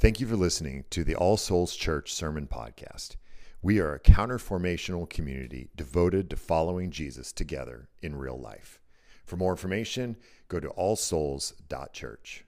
[0.00, 3.16] Thank you for listening to the All Souls Church Sermon Podcast.
[3.62, 8.78] We are a counterformational community devoted to following Jesus together in real life.
[9.26, 10.16] For more information,
[10.46, 12.44] go to allsouls.church.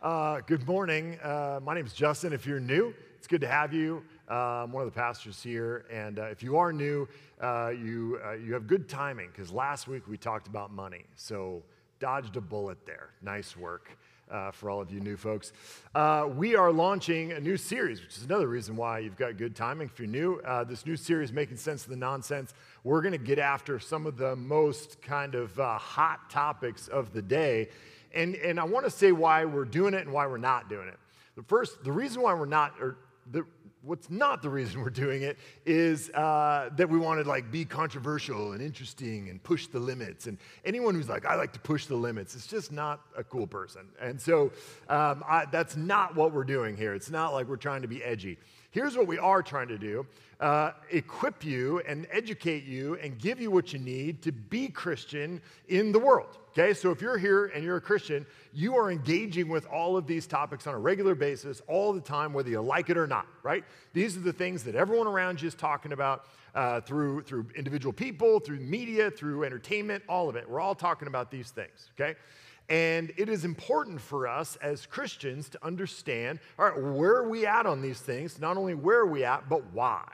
[0.00, 1.18] Uh, good morning.
[1.22, 2.32] Uh, my name is Justin.
[2.32, 4.02] If you're new, it's good to have you.
[4.30, 7.06] Uh, I'm one of the pastors here, and uh, if you are new,
[7.42, 11.62] uh, you uh, you have good timing because last week we talked about money, so
[12.00, 13.10] dodged a bullet there.
[13.20, 13.98] Nice work
[14.32, 15.52] uh, for all of you new folks.
[15.94, 19.54] Uh, we are launching a new series, which is another reason why you've got good
[19.54, 19.88] timing.
[19.92, 23.18] If you're new, uh, this new series, Making Sense of the Nonsense, we're going to
[23.18, 27.68] get after some of the most kind of uh, hot topics of the day.
[28.14, 30.88] And, and I want to say why we're doing it and why we're not doing
[30.88, 30.98] it.
[31.36, 32.96] The first, the reason why we're not, or
[33.30, 33.44] the,
[33.82, 37.64] what's not the reason we're doing it is uh, that we want to like be
[37.64, 40.26] controversial and interesting and push the limits.
[40.26, 43.46] And anyone who's like i like to push the limits it's just not a cool
[43.46, 43.82] person.
[44.00, 44.52] And so
[44.88, 46.94] um, I, that's not what we're doing here.
[46.94, 48.38] It's not like we're trying to be edgy
[48.72, 50.04] here's what we are trying to do
[50.40, 55.40] uh, equip you and educate you and give you what you need to be christian
[55.68, 59.48] in the world Okay, so if you're here and you're a Christian, you are engaging
[59.48, 62.90] with all of these topics on a regular basis, all the time, whether you like
[62.90, 63.64] it or not, right?
[63.94, 67.94] These are the things that everyone around you is talking about uh, through, through individual
[67.94, 70.46] people, through media, through entertainment, all of it.
[70.46, 72.18] We're all talking about these things, okay?
[72.68, 77.46] And it is important for us as Christians to understand all right, where are we
[77.46, 78.40] at on these things?
[78.40, 80.04] Not only where are we at, but why.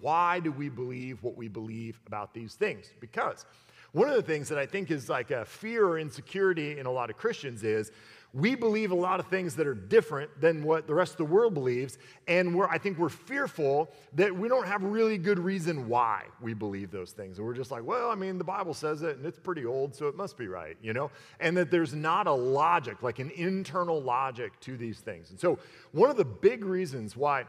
[0.00, 2.92] Why do we believe what we believe about these things?
[3.00, 3.46] Because
[3.92, 6.90] one of the things that I think is like a fear or insecurity in a
[6.90, 7.92] lot of Christians is
[8.34, 11.24] we believe a lot of things that are different than what the rest of the
[11.26, 11.98] world believes.
[12.26, 16.54] And we're, I think we're fearful that we don't have really good reason why we
[16.54, 17.38] believe those things.
[17.38, 19.94] And we're just like, well, I mean, the Bible says it and it's pretty old,
[19.94, 21.10] so it must be right, you know?
[21.40, 25.30] And that there's not a logic, like an internal logic to these things.
[25.30, 25.58] And so,
[25.92, 27.44] one of the big reasons why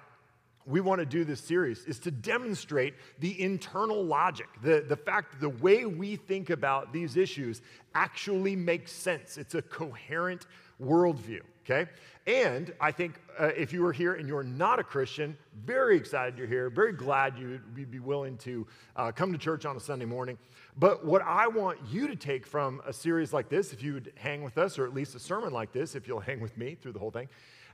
[0.65, 5.31] we want to do this series is to demonstrate the internal logic, the, the fact
[5.31, 7.61] that the way we think about these issues
[7.95, 9.37] actually makes sense.
[9.37, 10.45] It's a coherent
[10.81, 11.89] worldview, okay?
[12.25, 16.37] And I think uh, if you are here and you're not a Christian, very excited
[16.37, 20.05] you're here, very glad you'd be willing to uh, come to church on a Sunday
[20.05, 20.37] morning.
[20.77, 24.13] But what I want you to take from a series like this, if you would
[24.15, 26.75] hang with us, or at least a sermon like this, if you'll hang with me
[26.75, 27.27] through the whole thing,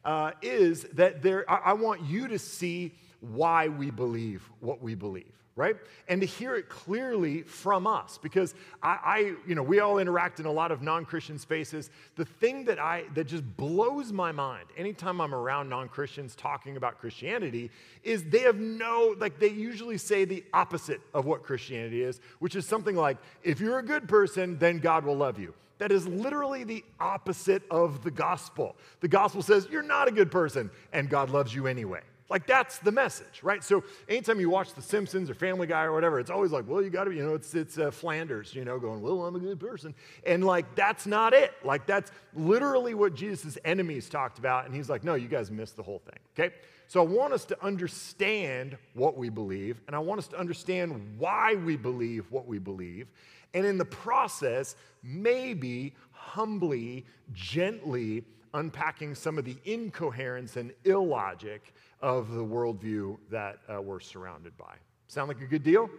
[0.03, 4.95] uh, is that there, I, I want you to see why we believe what we
[4.95, 5.75] believe right?
[6.07, 10.39] And to hear it clearly from us, because I, I, you know, we all interact
[10.39, 11.89] in a lot of non-Christian spaces.
[12.15, 16.97] The thing that I that just blows my mind anytime I'm around non-Christians talking about
[16.97, 17.71] Christianity
[18.03, 22.55] is they have no, like they usually say the opposite of what Christianity is, which
[22.55, 25.53] is something like, if you're a good person, then God will love you.
[25.79, 28.77] That is literally the opposite of the gospel.
[29.01, 32.01] The gospel says you're not a good person and God loves you anyway.
[32.29, 33.63] Like that's the message, right?
[33.63, 36.81] So anytime you watch The Simpsons or Family Guy or whatever, it's always like, well,
[36.81, 39.40] you got to, you know, it's it's uh, Flanders, you know, going, well, I'm a
[39.40, 39.95] good person,
[40.25, 41.53] and like that's not it.
[41.63, 45.75] Like that's literally what Jesus' enemies talked about, and he's like, no, you guys missed
[45.75, 46.19] the whole thing.
[46.38, 46.56] Okay,
[46.88, 51.01] so I want us to understand what we believe, and I want us to understand
[51.18, 53.07] why we believe what we believe,
[53.56, 58.23] and in the process, maybe humbly, gently
[58.53, 64.75] unpacking some of the incoherence and illogic of the worldview that uh, we're surrounded by.
[65.07, 65.89] Sound like a good deal?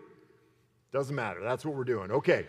[0.93, 1.41] Doesn't matter.
[1.43, 2.11] That's what we're doing.
[2.11, 2.47] Okay.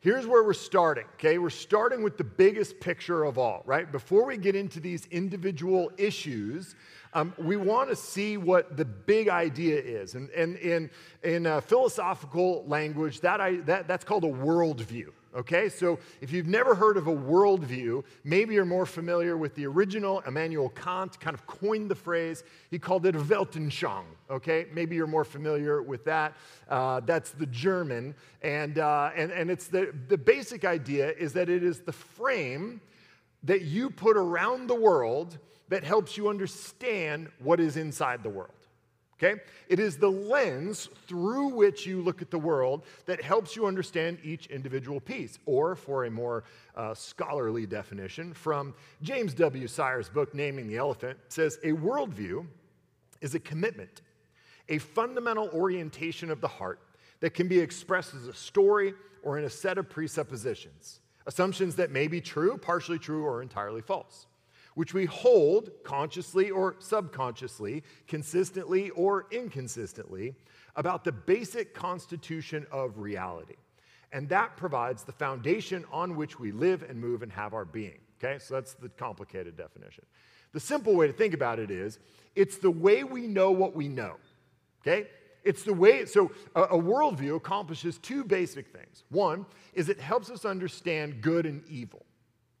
[0.00, 1.38] Here's where we're starting, okay?
[1.38, 3.90] We're starting with the biggest picture of all, right?
[3.90, 6.76] Before we get into these individual issues,
[7.14, 10.14] um, we want to see what the big idea is.
[10.14, 10.90] And, and in,
[11.24, 15.08] in uh, philosophical language, that, I, that, that's called a worldview.
[15.38, 19.66] Okay, so if you've never heard of a worldview, maybe you're more familiar with the
[19.68, 20.20] original.
[20.26, 22.42] Immanuel Kant kind of coined the phrase.
[22.72, 24.02] He called it Weltanschauung.
[24.28, 26.34] Okay, maybe you're more familiar with that.
[26.68, 31.48] Uh, that's the German, and uh, and and it's the the basic idea is that
[31.48, 32.80] it is the frame
[33.44, 35.38] that you put around the world
[35.68, 38.57] that helps you understand what is inside the world.
[39.20, 39.40] Okay?
[39.68, 44.18] It is the lens through which you look at the world that helps you understand
[44.22, 45.38] each individual piece.
[45.44, 46.44] Or, for a more
[46.76, 49.66] uh, scholarly definition, from James W.
[49.66, 52.46] Sire's book, Naming the Elephant, says a worldview
[53.20, 54.02] is a commitment,
[54.68, 56.80] a fundamental orientation of the heart
[57.20, 58.94] that can be expressed as a story
[59.24, 63.82] or in a set of presuppositions, assumptions that may be true, partially true, or entirely
[63.82, 64.27] false
[64.78, 70.36] which we hold consciously or subconsciously, consistently or inconsistently,
[70.76, 73.56] about the basic constitution of reality.
[74.12, 77.98] And that provides the foundation on which we live and move and have our being.
[78.22, 80.06] Okay, so that's the complicated definition.
[80.52, 81.98] The simple way to think about it is
[82.36, 84.14] it's the way we know what we know.
[84.86, 85.08] Okay?
[85.42, 89.02] It's the way, so a, a worldview accomplishes two basic things.
[89.08, 89.44] One
[89.74, 92.06] is it helps us understand good and evil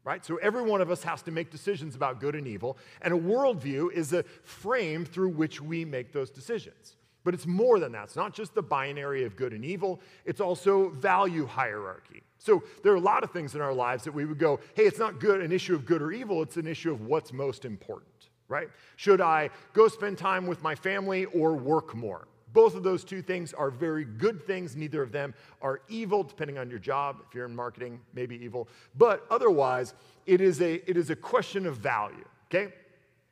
[0.08, 0.24] right?
[0.24, 3.18] So every one of us has to make decisions about good and evil, and a
[3.18, 6.96] worldview is a frame through which we make those decisions.
[7.24, 8.04] But it's more than that.
[8.04, 12.22] It's not just the binary of good and evil, it's also value hierarchy.
[12.38, 14.84] So there are a lot of things in our lives that we would go, hey,
[14.84, 17.66] it's not good an issue of good or evil, it's an issue of what's most
[17.66, 18.70] important, right?
[18.96, 22.28] Should I go spend time with my family or work more?
[22.52, 24.76] Both of those two things are very good things.
[24.76, 27.22] Neither of them are evil, depending on your job.
[27.28, 28.68] If you're in marketing, maybe evil.
[28.96, 29.94] But otherwise,
[30.26, 32.72] it is a, it is a question of value, okay?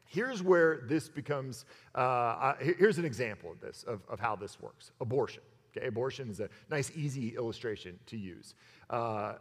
[0.04, 1.64] Here's where this becomes,
[1.94, 5.42] uh, uh, here's an example of this, of, of how this works abortion.
[5.76, 8.54] Okay, abortion is a nice, easy illustration to use.
[8.88, 8.94] Uh,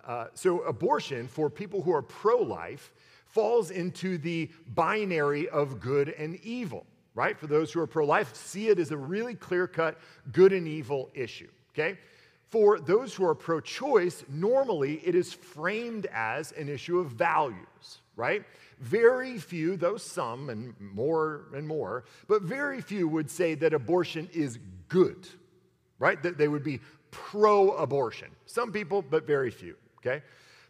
[0.06, 2.92] uh, so, abortion for people who are pro life
[3.28, 6.86] falls into the binary of good and evil
[7.16, 7.40] right?
[7.40, 9.98] For those who are pro life, see it as a really clear cut
[10.32, 11.98] good and evil issue, okay?
[12.50, 18.02] For those who are pro choice, normally it is framed as an issue of values,
[18.16, 18.44] right?
[18.80, 24.30] Very few, though some and more and more, but very few would say that abortion
[24.34, 24.60] is
[24.90, 25.28] good,
[25.98, 26.22] right?
[26.22, 28.30] That they would be pro abortion.
[28.46, 30.22] Some people, but very few, okay?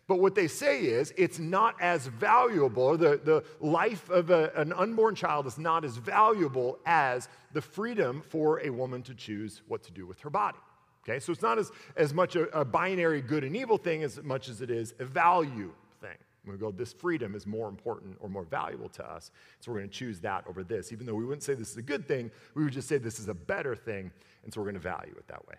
[0.07, 4.71] But what they say is it's not as valuable, the, the life of a, an
[4.71, 9.81] unborn child is not as valuable as the freedom for a woman to choose what
[9.83, 10.59] to do with her body.
[11.07, 14.21] Okay, so it's not as, as much a, a binary good and evil thing as
[14.23, 15.71] much as it is a value
[16.01, 16.17] thing.
[16.45, 19.89] We go, this freedom is more important or more valuable to us, so we're going
[19.89, 20.91] to choose that over this.
[20.91, 23.19] Even though we wouldn't say this is a good thing, we would just say this
[23.19, 24.11] is a better thing,
[24.43, 25.55] and so we're going to value it that way.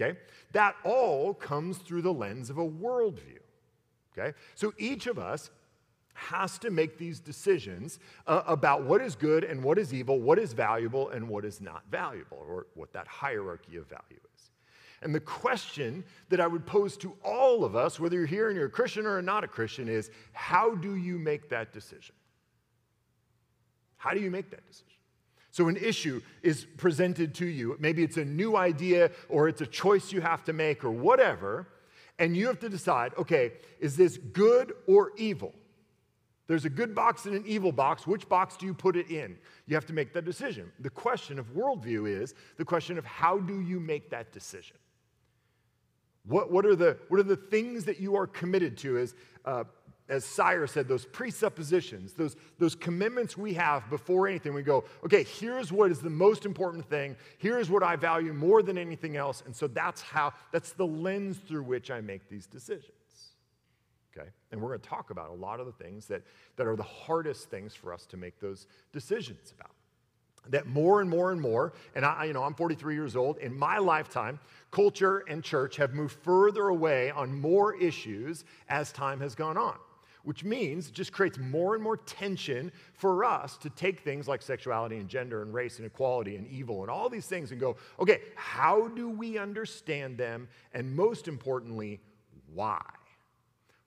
[0.00, 0.18] Okay?
[0.52, 3.38] That all comes through the lens of a worldview.
[4.18, 4.36] Okay?
[4.54, 5.50] So each of us
[6.14, 10.38] has to make these decisions uh, about what is good and what is evil, what
[10.38, 14.50] is valuable and what is not valuable, or what that hierarchy of value is.
[15.00, 18.56] And the question that I would pose to all of us, whether you're here and
[18.56, 22.16] you're a Christian or not a Christian, is how do you make that decision?
[23.96, 24.86] How do you make that decision?
[25.50, 27.76] So, an issue is presented to you.
[27.80, 31.68] Maybe it's a new idea or it's a choice you have to make or whatever
[32.18, 35.54] and you have to decide okay, is this good or evil?
[36.48, 38.06] There's a good box and an evil box.
[38.06, 39.36] Which box do you put it in?
[39.66, 40.72] You have to make that decision.
[40.80, 44.76] The question of worldview is the question of how do you make that decision?
[46.24, 48.98] What, what, are, the, what are the things that you are committed to?
[48.98, 49.64] As uh,
[50.08, 55.22] as Sire said, those presuppositions, those, those commitments we have before anything, we go, okay,
[55.22, 57.14] here's what is the most important thing.
[57.36, 59.42] Here's what I value more than anything else.
[59.44, 62.92] And so that's how, that's the lens through which I make these decisions.
[64.16, 64.30] Okay?
[64.50, 66.22] And we're going to talk about a lot of the things that,
[66.56, 69.72] that are the hardest things for us to make those decisions about.
[70.48, 73.58] That more and more and more, and I, you know, I'm 43 years old, in
[73.58, 74.40] my lifetime,
[74.70, 79.76] culture and church have moved further away on more issues as time has gone on
[80.24, 84.96] which means just creates more and more tension for us to take things like sexuality
[84.96, 88.20] and gender and race and equality and evil and all these things and go, okay,
[88.34, 90.48] how do we understand them?
[90.74, 92.00] And most importantly,
[92.54, 92.82] why?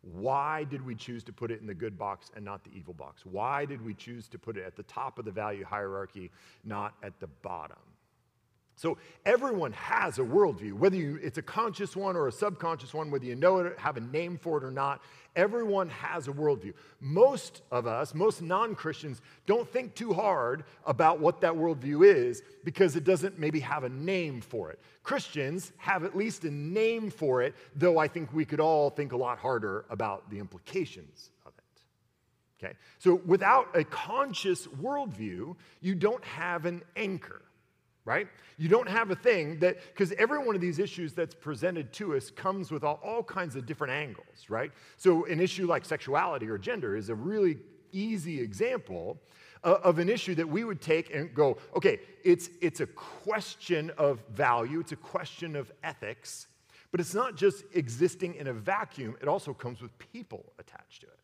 [0.02, 2.94] Why did we choose to put it in the good box and not the evil
[2.94, 3.24] box?
[3.24, 6.32] Why did we choose to put it at the top of the value hierarchy,
[6.64, 7.78] not at the bottom?
[8.76, 13.12] So everyone has a worldview, whether you, it's a conscious one or a subconscious one,
[13.12, 15.02] whether you know it, have a name for it or not.
[15.36, 16.74] Everyone has a worldview.
[17.00, 22.42] Most of us, most non Christians, don't think too hard about what that worldview is
[22.64, 24.80] because it doesn't maybe have a name for it.
[25.04, 29.14] Christians have at least a name for it, though I think we could all think
[29.14, 32.64] a lot harder about the implications of it.
[32.66, 32.74] Okay?
[33.00, 37.42] So without a conscious worldview, you don't have an anchor
[38.06, 38.28] right?
[38.58, 42.16] You don't have a thing that, because every one of these issues that's presented to
[42.16, 44.72] us comes with all, all, kinds of different angles, right?
[44.98, 47.58] So, an issue like sexuality or gender is a really
[47.92, 49.20] easy example
[49.64, 54.20] of an issue that we would take and go, okay, it's, it's a question of
[54.32, 56.48] value, it's a question of ethics,
[56.90, 61.08] but it's not just existing in a vacuum, it also comes with people attached to
[61.08, 61.21] it.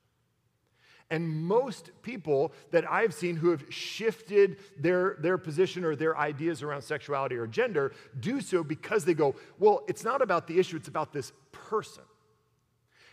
[1.09, 6.61] And most people that I've seen who have shifted their, their position or their ideas
[6.61, 10.75] around sexuality or gender do so because they go, well, it's not about the issue,
[10.75, 12.03] it's about this person.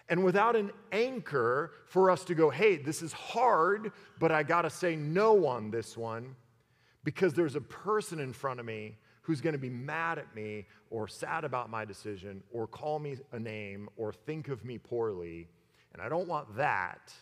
[0.09, 4.71] And without an anchor for us to go, hey, this is hard, but I gotta
[4.71, 6.35] say no on this one
[7.05, 11.09] because there's a person in front of me who's gonna be mad at me or
[11.09, 15.49] sad about my decision or call me a name or think of me poorly.
[15.93, 17.13] And I don't want that.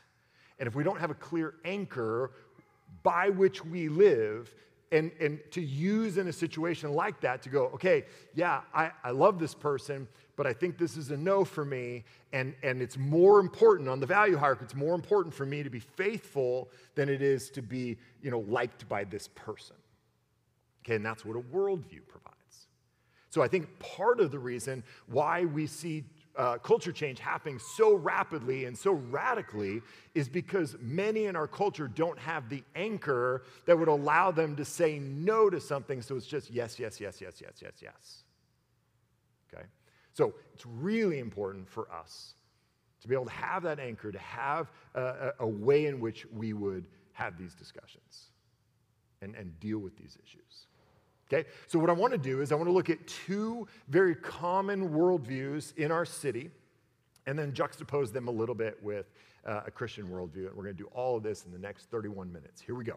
[0.58, 2.30] And if we don't have a clear anchor,
[3.02, 4.54] by which we live
[4.92, 8.04] and, and to use in a situation like that to go, okay,
[8.34, 10.06] yeah, I, I love this person,
[10.36, 12.04] but I think this is a no for me.
[12.32, 15.70] And, and it's more important on the value hierarchy, it's more important for me to
[15.70, 19.76] be faithful than it is to be, you know, liked by this person.
[20.84, 22.66] Okay, and that's what a worldview provides.
[23.30, 26.04] So I think part of the reason why we see
[26.36, 29.82] uh, culture change happening so rapidly and so radically
[30.14, 34.64] is because many in our culture don't have the anchor that would allow them to
[34.64, 36.00] say no to something.
[36.00, 38.24] So it's just yes, yes, yes, yes, yes, yes, yes.
[39.52, 39.66] Okay?
[40.14, 42.34] So it's really important for us
[43.02, 46.52] to be able to have that anchor, to have a, a way in which we
[46.52, 48.30] would have these discussions
[49.20, 50.66] and, and deal with these issues.
[51.32, 51.48] Okay?
[51.66, 54.90] So, what I want to do is I want to look at two very common
[54.90, 56.50] worldviews in our city
[57.26, 59.10] and then juxtapose them a little bit with
[59.46, 60.48] uh, a Christian worldview.
[60.48, 62.60] And we're going to do all of this in the next 31 minutes.
[62.60, 62.96] Here we go.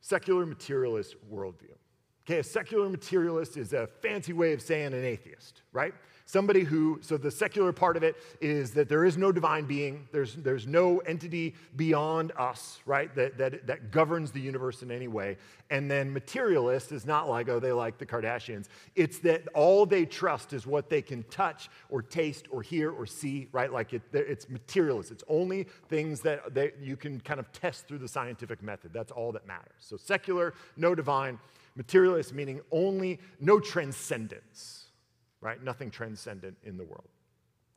[0.00, 1.74] Secular materialist worldview.
[2.26, 5.94] Okay, a secular materialist is a fancy way of saying an atheist, right?
[6.26, 10.08] Somebody who, so the secular part of it is that there is no divine being,
[10.10, 15.06] there's, there's no entity beyond us, right, that, that, that governs the universe in any
[15.06, 15.36] way.
[15.68, 18.68] And then materialist is not like, oh, they like the Kardashians.
[18.96, 23.04] It's that all they trust is what they can touch or taste or hear or
[23.04, 23.70] see, right?
[23.70, 25.10] Like it, it's materialist.
[25.10, 28.94] It's only things that, that you can kind of test through the scientific method.
[28.94, 29.74] That's all that matters.
[29.78, 31.38] So secular, no divine.
[31.76, 34.83] Materialist meaning only, no transcendence
[35.44, 35.62] right?
[35.62, 37.08] Nothing transcendent in the world.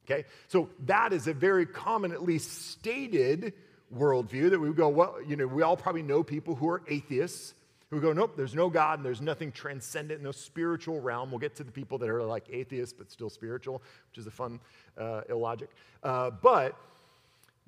[0.09, 0.25] Okay?
[0.47, 3.53] So that is a very common, at least stated
[3.93, 7.53] worldview that we go, well, you know, we all probably know people who are atheists
[7.89, 11.29] who go, nope, there's no God and there's nothing transcendent, in no spiritual realm.
[11.29, 14.31] We'll get to the people that are like atheists but still spiritual, which is a
[14.31, 14.59] fun
[14.97, 15.69] uh, illogic.
[16.03, 16.75] Uh, but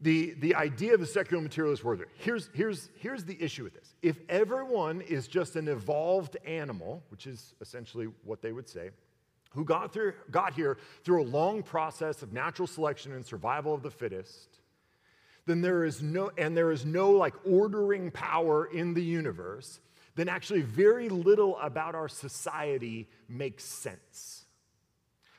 [0.01, 3.94] the, the idea of the secular materialist worldview, here's, here's, here's the issue with this.
[4.01, 8.91] If everyone is just an evolved animal, which is essentially what they would say,
[9.50, 13.82] who got, through, got here through a long process of natural selection and survival of
[13.82, 14.60] the fittest,
[15.46, 19.79] then there is no, and there is no like ordering power in the universe,
[20.15, 24.46] then actually very little about our society makes sense.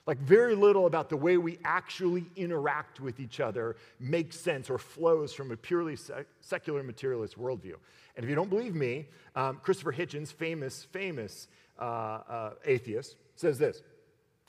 [0.07, 4.79] Like, very little about the way we actually interact with each other makes sense or
[4.79, 7.75] flows from a purely sec- secular materialist worldview.
[8.17, 11.47] And if you don't believe me, um, Christopher Hitchens, famous, famous
[11.79, 13.83] uh, uh, atheist, says this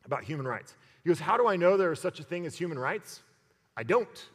[0.06, 0.76] about human rights.
[1.04, 3.22] He goes, How do I know there is such a thing as human rights?
[3.76, 4.30] I don't.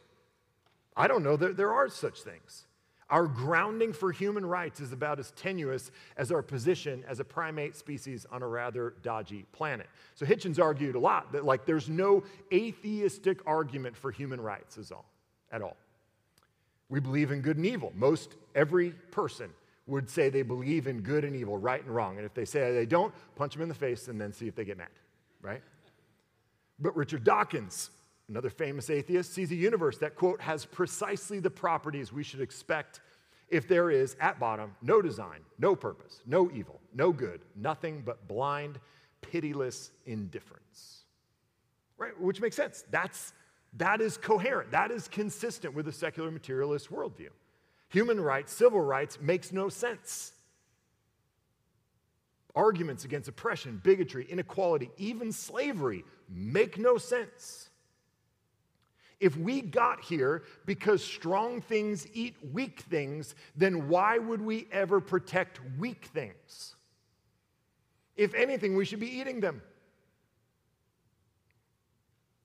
[0.95, 2.65] I don't know that there are such things.
[3.09, 7.77] Our grounding for human rights is about as tenuous as our position as a primate
[7.77, 9.87] species on a rather dodgy planet.
[10.15, 14.91] So Hitchens argued a lot that like there's no atheistic argument for human rights is
[14.91, 15.05] all
[15.51, 15.77] at all.
[16.89, 17.93] We believe in good and evil.
[17.95, 19.51] Most every person
[19.85, 22.17] would say they believe in good and evil, right and wrong.
[22.17, 24.55] And if they say they don't, punch them in the face and then see if
[24.55, 24.89] they get mad
[25.47, 25.63] right?
[26.77, 27.89] But Richard Dawkins,
[28.27, 32.99] another famous atheist, sees a universe that, quote, has precisely the properties we should expect
[33.49, 38.27] if there is, at bottom, no design, no purpose, no evil, no good, nothing but
[38.27, 38.77] blind,
[39.21, 41.05] pitiless indifference.
[41.97, 42.19] Right?
[42.19, 42.83] Which makes sense.
[42.91, 43.31] That's,
[43.77, 44.71] that is coherent.
[44.71, 47.29] That is consistent with the secular materialist worldview.
[47.89, 50.33] Human rights, civil rights makes no sense
[52.57, 57.69] arguments against oppression, bigotry, inequality, even slavery make no sense.
[59.19, 64.99] If we got here because strong things eat weak things, then why would we ever
[64.99, 66.75] protect weak things?
[68.15, 69.61] If anything, we should be eating them.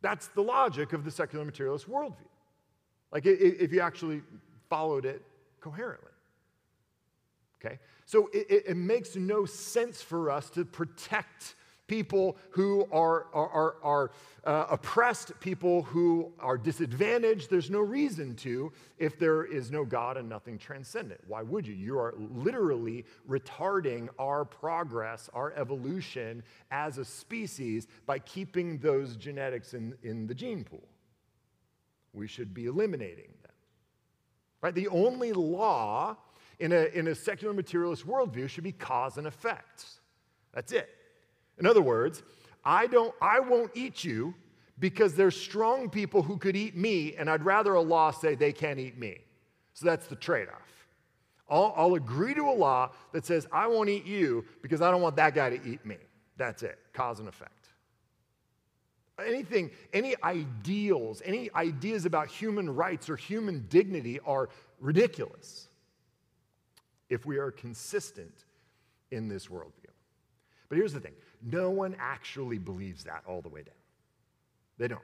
[0.02, 2.28] That's the logic of the secular materialist worldview.
[3.10, 4.22] Like, if you actually
[4.68, 5.22] followed it
[5.60, 6.10] coherently.
[7.64, 7.78] Okay?
[8.12, 11.54] So it, it, makes no sense for us to protect
[11.86, 14.10] people who are, are, are, are
[14.44, 17.48] uh, oppressed, people who are disadvantaged.
[17.48, 21.22] There's no reason to if there is no God and nothing transcendent.
[21.26, 21.72] Why would you?
[21.72, 29.72] You are literally retarding our progress, our evolution as a species by keeping those genetics
[29.72, 30.86] in, in the gene pool.
[32.12, 33.52] We should be eliminating them.
[34.60, 34.74] Right?
[34.74, 36.18] The only law
[36.62, 39.84] in a, in a secular materialist worldview should be cause and effect.
[40.54, 40.88] That's it.
[41.58, 42.22] In other words,
[42.64, 44.32] I, don't, I won't eat you
[44.78, 48.52] because there's strong people who could eat me, and I'd rather a law say they
[48.52, 49.18] can't eat me.
[49.74, 50.86] So that's the trade off.
[51.50, 55.02] I'll, I'll, agree to a law that says I won't eat you because I don't
[55.02, 55.96] want that guy to eat me.
[56.36, 57.70] That's it, cause and effect.
[59.26, 64.48] Anything, any ideals, any ideas about human rights or human dignity are
[64.80, 65.66] ridiculous.
[67.12, 68.32] If we are consistent
[69.10, 69.92] in this worldview.
[70.70, 73.74] But here's the thing no one actually believes that all the way down.
[74.78, 75.02] They don't.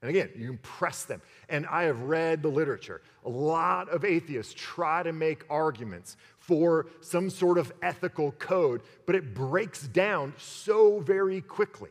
[0.00, 1.20] And again, you impress them.
[1.48, 3.02] And I have read the literature.
[3.24, 9.14] A lot of atheists try to make arguments for some sort of ethical code, but
[9.14, 11.90] it breaks down so very quickly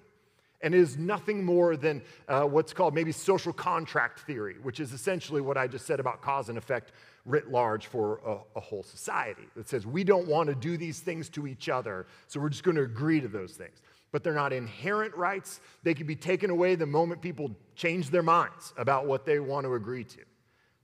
[0.64, 5.42] and is nothing more than uh, what's called maybe social contract theory, which is essentially
[5.42, 6.92] what I just said about cause and effect
[7.26, 11.00] writ large for a, a whole society that says we don't want to do these
[11.00, 14.34] things to each other, so we're just going to agree to those things but they're
[14.34, 15.62] not inherent rights.
[15.84, 19.66] They can be taken away the moment people change their minds about what they want
[19.66, 20.20] to agree to.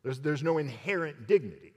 [0.03, 1.74] There's, there's no inherent dignity.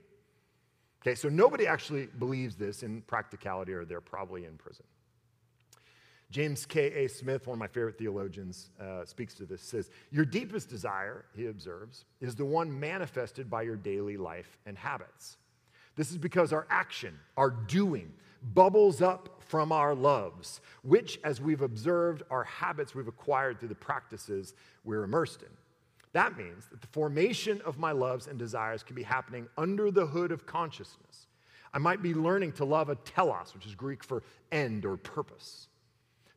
[1.01, 4.85] Okay, so nobody actually believes this in practicality, or they're probably in prison.
[6.31, 7.09] James K.A.
[7.09, 11.47] Smith, one of my favorite theologians, uh, speaks to this, says, Your deepest desire, he
[11.47, 15.37] observes, is the one manifested by your daily life and habits.
[15.95, 21.61] This is because our action, our doing, bubbles up from our loves, which, as we've
[21.61, 24.53] observed, are habits we've acquired through the practices
[24.85, 25.49] we're immersed in.
[26.13, 30.05] That means that the formation of my loves and desires can be happening under the
[30.05, 31.27] hood of consciousness.
[31.73, 35.67] I might be learning to love a telos, which is Greek for end or purpose,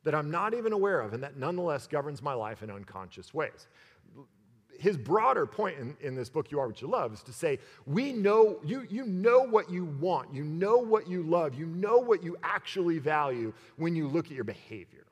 [0.05, 3.67] that I'm not even aware of and that nonetheless governs my life in unconscious ways
[4.79, 7.59] his broader point in, in this book, You Are What You Love, is to say,
[7.85, 11.97] we know, you, you know what you want, you know what you love, you know
[11.97, 15.05] what you actually value when you look at your behavior.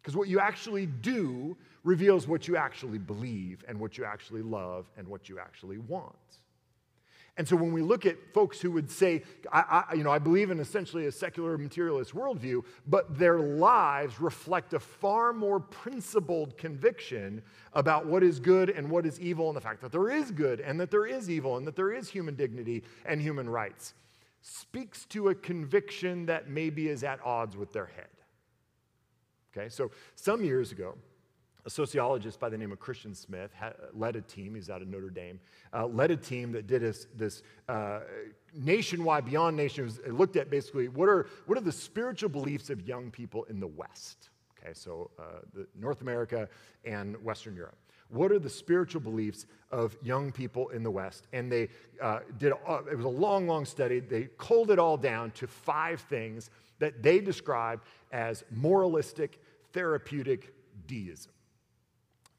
[0.00, 4.90] Because what you actually do reveals what you actually believe and what you actually love
[4.96, 6.14] and what you actually want.
[7.36, 9.22] And so when we look at folks who would say,
[9.52, 14.20] I, I, you know, I believe in essentially a secular materialist worldview, but their lives
[14.20, 19.56] reflect a far more principled conviction about what is good and what is evil, and
[19.56, 22.08] the fact that there is good and that there is evil and that there is
[22.08, 23.94] human dignity and human rights,
[24.40, 28.06] speaks to a conviction that maybe is at odds with their head.
[29.56, 30.96] Okay, so some years ago,
[31.66, 34.88] a sociologist by the name of Christian Smith had, led a team, he's out of
[34.88, 35.40] Notre Dame,
[35.72, 38.00] uh, led a team that did this, this uh,
[38.54, 43.10] nationwide, beyond nations, looked at basically what are, what are the spiritual beliefs of young
[43.10, 44.30] people in the West?
[44.58, 46.48] Okay, so uh, North America
[46.84, 47.76] and Western Europe.
[48.08, 51.26] What are the spiritual beliefs of young people in the West?
[51.32, 51.68] And they
[52.00, 54.00] uh, did, uh, it was a long, long study.
[54.00, 59.40] They culled it all down to five things that they described as moralistic,
[59.72, 60.52] therapeutic
[60.86, 61.32] deism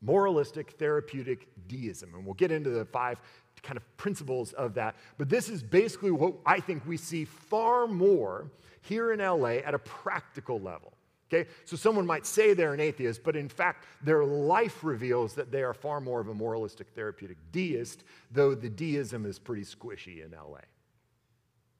[0.06, 2.14] moralistic therapeutic deism.
[2.14, 3.20] And we'll get into the five
[3.64, 4.96] kind of principles of that.
[5.18, 8.50] But this is basically what I think we see far more
[8.82, 10.94] here in LA at a practical level.
[11.28, 11.50] Okay?
[11.66, 15.64] So someone might say they're an atheist, but in fact, their life reveals that they
[15.64, 20.32] are far more of a moralistic therapeutic deist, though the deism is pretty squishy in
[20.32, 20.60] LA.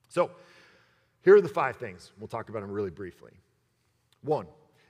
[0.10, 0.32] So,
[1.24, 2.12] here are the five things.
[2.20, 3.32] We'll talk about them really briefly.
[4.22, 4.46] One,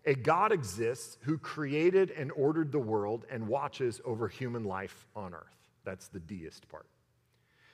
[0.05, 5.33] a God exists who created and ordered the world and watches over human life on
[5.33, 5.57] earth.
[5.83, 6.85] That's the deist part.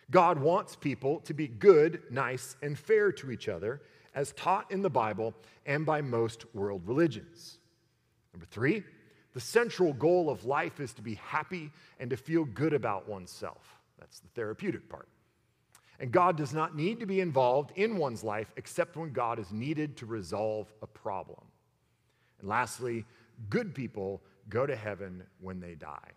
[0.09, 3.81] God wants people to be good, nice, and fair to each other,
[4.13, 5.33] as taught in the Bible
[5.65, 7.57] and by most world religions.
[8.33, 8.83] Number three,
[9.33, 13.77] the central goal of life is to be happy and to feel good about oneself.
[13.99, 15.07] That's the therapeutic part.
[15.99, 19.51] And God does not need to be involved in one's life except when God is
[19.51, 21.41] needed to resolve a problem.
[22.41, 23.05] And lastly,
[23.49, 26.11] good people go to heaven when they die.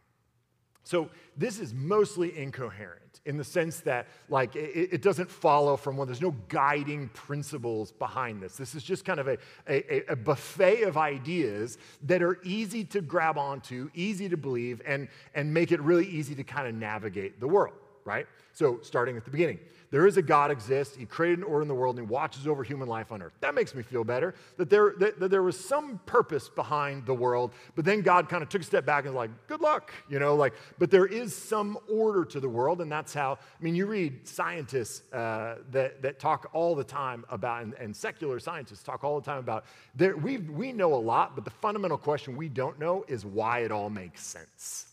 [0.85, 5.97] So this is mostly incoherent in the sense that, like, it, it, doesn't follow from
[5.97, 6.07] one.
[6.07, 8.57] There's no guiding principles behind this.
[8.57, 13.01] This is just kind of a, a, a, buffet of ideas that are easy to
[13.01, 17.41] grab onto, easy to believe, and, and make it really easy to kind of navigate
[17.41, 18.27] the world, right?
[18.53, 19.61] So starting at the beginning,
[19.94, 20.96] there is a God exists.
[20.96, 23.33] He created an order in the world and he watches over human life on earth.
[23.38, 27.14] That makes me feel better that there, that, that there was some purpose behind the
[27.14, 29.92] world, but then God kind of took a step back and was like, good luck,
[30.11, 32.80] you know, like, but there is some order to the world.
[32.80, 37.24] And that's how, I mean, you read scientists uh, that, that talk all the time
[37.30, 40.96] about, and, and secular scientists talk all the time about, there, we, we know a
[40.96, 44.87] lot, but the fundamental question we don't know is why it all makes sense.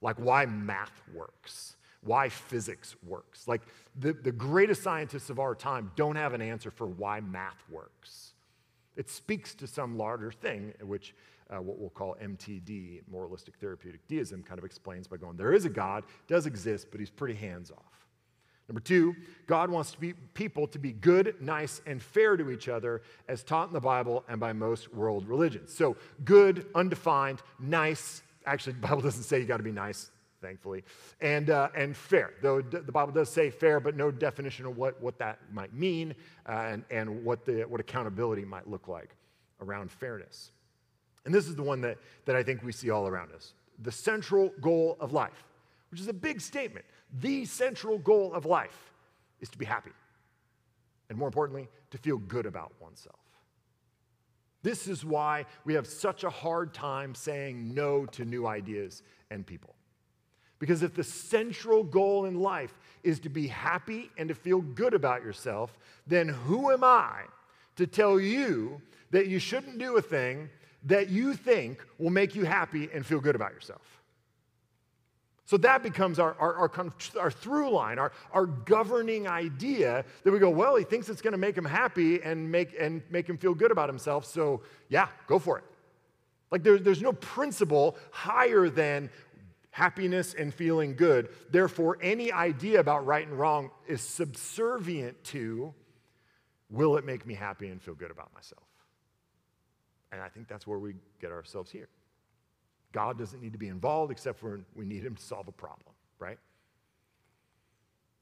[0.00, 1.74] Like why math works
[2.08, 3.46] why physics works.
[3.46, 3.60] Like
[3.98, 8.32] the, the greatest scientists of our time don't have an answer for why math works.
[8.96, 11.14] It speaks to some larger thing, which
[11.50, 15.66] uh, what we'll call MTD, moralistic therapeutic deism, kind of explains by going, there is
[15.66, 18.06] a God, does exist, but he's pretty hands off.
[18.68, 19.14] Number two,
[19.46, 23.42] God wants to be, people to be good, nice, and fair to each other as
[23.42, 25.74] taught in the Bible and by most world religions.
[25.74, 28.22] So, good, undefined, nice.
[28.44, 30.84] Actually, the Bible doesn't say you got to be nice thankfully,
[31.20, 35.00] and, uh, and fair, though the Bible does say fair, but no definition of what,
[35.02, 36.14] what that might mean
[36.48, 39.16] uh, and, and what, the, what accountability might look like
[39.60, 40.52] around fairness.
[41.24, 43.92] And this is the one that, that I think we see all around us the
[43.92, 45.44] central goal of life,
[45.90, 46.84] which is a big statement.
[47.20, 48.92] The central goal of life
[49.40, 49.92] is to be happy,
[51.08, 53.18] and more importantly, to feel good about oneself.
[54.62, 59.46] This is why we have such a hard time saying no to new ideas and
[59.46, 59.74] people.
[60.58, 64.94] Because if the central goal in life is to be happy and to feel good
[64.94, 67.22] about yourself, then who am I
[67.76, 70.50] to tell you that you shouldn't do a thing
[70.84, 74.02] that you think will make you happy and feel good about yourself?
[75.48, 76.70] So that becomes our, our, our,
[77.18, 81.32] our through line, our, our governing idea that we go, well, he thinks it's going
[81.32, 84.26] to make him happy and make, and make him feel good about himself.
[84.26, 85.64] So, yeah, go for it.
[86.50, 89.08] Like there, there's no principle higher than
[89.78, 91.28] happiness and feeling good.
[91.50, 95.72] Therefore, any idea about right and wrong is subservient to
[96.68, 98.64] will it make me happy and feel good about myself?
[100.10, 101.88] And I think that's where we get ourselves here.
[102.92, 105.94] God doesn't need to be involved except for we need him to solve a problem,
[106.18, 106.38] right?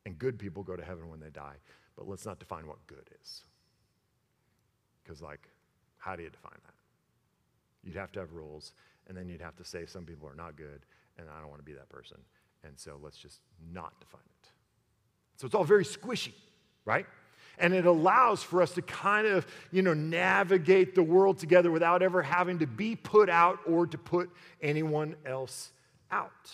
[0.05, 1.57] And good people go to heaven when they die.
[1.97, 3.45] But let's not define what good is.
[5.03, 5.49] Because, like,
[5.97, 6.75] how do you define that?
[7.83, 8.75] You'd have to have rules,
[9.09, 10.85] and then you'd have to say some people are not good,
[11.19, 12.19] and I don't want to be that person.
[12.65, 13.41] And so let's just
[13.73, 14.49] not define it.
[15.37, 16.33] So it's all very squishy,
[16.85, 17.07] right?
[17.59, 22.03] And it allows for us to kind of, you know, navigate the world together without
[22.03, 25.73] ever having to be put out or to put anyone else
[26.11, 26.51] out.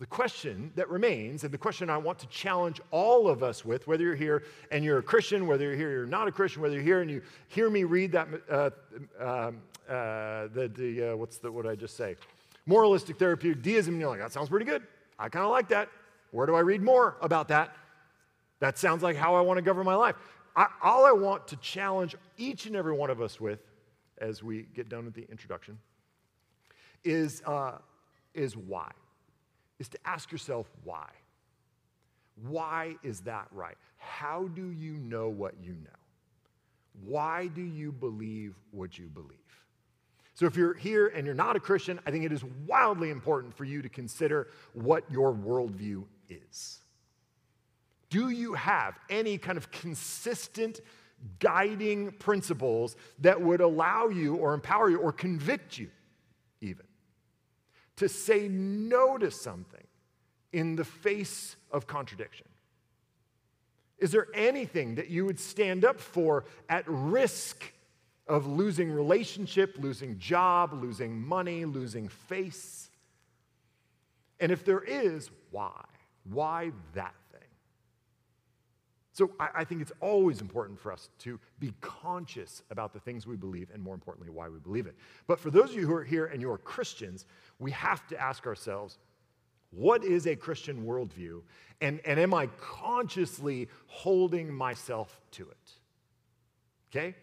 [0.00, 3.88] The question that remains, and the question I want to challenge all of us with,
[3.88, 6.76] whether you're here and you're a Christian, whether you're here, you're not a Christian, whether
[6.76, 8.70] you're here and you hear me read that, uh,
[9.18, 12.14] um, uh, the, the uh, what's the, what I just say?
[12.68, 14.82] Moralistic therapeutic deism, and you're like, that sounds pretty good.
[15.18, 15.88] I kind of like that.
[16.32, 17.74] Where do I read more about that?
[18.60, 20.16] That sounds like how I want to govern my life.
[20.54, 23.60] I, all I want to challenge each and every one of us with
[24.18, 25.78] as we get done with the introduction
[27.04, 27.78] is, uh,
[28.34, 28.90] is why.
[29.78, 31.08] Is to ask yourself why.
[32.46, 33.76] Why is that right?
[33.96, 35.90] How do you know what you know?
[37.04, 39.38] Why do you believe what you believe?
[40.38, 43.56] So, if you're here and you're not a Christian, I think it is wildly important
[43.56, 46.78] for you to consider what your worldview is.
[48.08, 50.78] Do you have any kind of consistent
[51.40, 55.90] guiding principles that would allow you or empower you or convict you,
[56.60, 56.86] even,
[57.96, 59.88] to say no to something
[60.52, 62.46] in the face of contradiction?
[63.98, 67.72] Is there anything that you would stand up for at risk
[68.28, 72.90] of losing relationship, losing job, losing money, losing face?
[74.40, 75.84] And if there is, why?
[76.24, 77.40] Why that thing?
[79.18, 83.26] so I, I, think it's always important for us to be conscious about the things
[83.26, 84.94] we believe and more importantly, why we believe it.
[85.26, 87.26] But for those of you who are here and you are Christians,
[87.58, 88.98] we have to ask ourselves,
[89.70, 91.42] what is a Christian worldview?
[91.80, 95.72] And, and am I consciously holding myself to it?
[96.90, 97.16] Okay?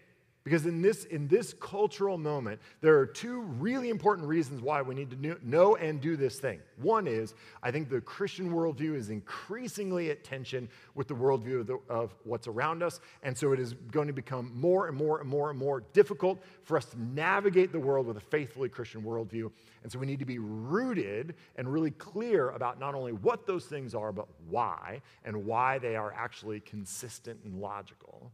[0.46, 4.94] Because in this, in this cultural moment, there are two really important reasons why we
[4.94, 6.60] need to know and do this thing.
[6.78, 11.68] One is, I think the Christian worldview is increasingly at tension with the worldview of,
[11.68, 13.00] the, of what's around us.
[13.24, 16.44] And so it is going to become more and more and more and more difficult
[16.64, 19.52] for us to navigate the world with a faithfully Christian worldview.
[19.82, 23.66] And so we need to be rooted and really clear about not only what those
[23.66, 28.32] things are, but why, and why they are actually consistent and logical.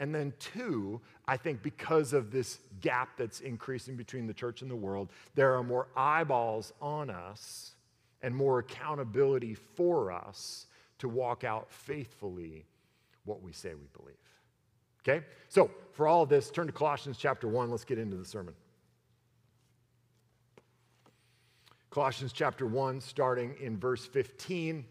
[0.00, 4.70] And then, two, I think because of this gap that's increasing between the church and
[4.70, 7.72] the world, there are more eyeballs on us
[8.22, 10.66] and more accountability for us
[10.98, 12.64] to walk out faithfully
[13.24, 14.16] what we say we believe.
[15.06, 15.24] Okay?
[15.48, 17.70] So, for all of this, turn to Colossians chapter 1.
[17.70, 18.54] Let's get into the sermon.
[21.90, 24.84] Colossians chapter 1, starting in verse 15.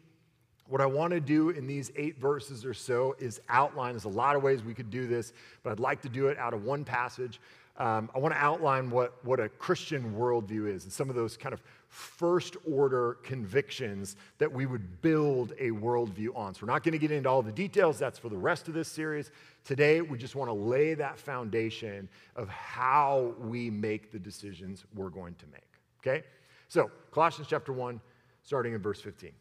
[0.67, 3.93] What I want to do in these eight verses or so is outline.
[3.93, 6.38] There's a lot of ways we could do this, but I'd like to do it
[6.38, 7.39] out of one passage.
[7.78, 11.36] Um, I want to outline what, what a Christian worldview is and some of those
[11.36, 16.54] kind of first order convictions that we would build a worldview on.
[16.54, 18.76] So, we're not going to get into all the details, that's for the rest of
[18.76, 19.32] this series.
[19.65, 25.10] Today, we just want to lay that foundation of how we make the decisions we're
[25.10, 25.62] going to make.
[26.02, 26.23] Okay?
[26.67, 27.99] So, Colossians chapter 1,
[28.43, 29.32] starting in verse 15.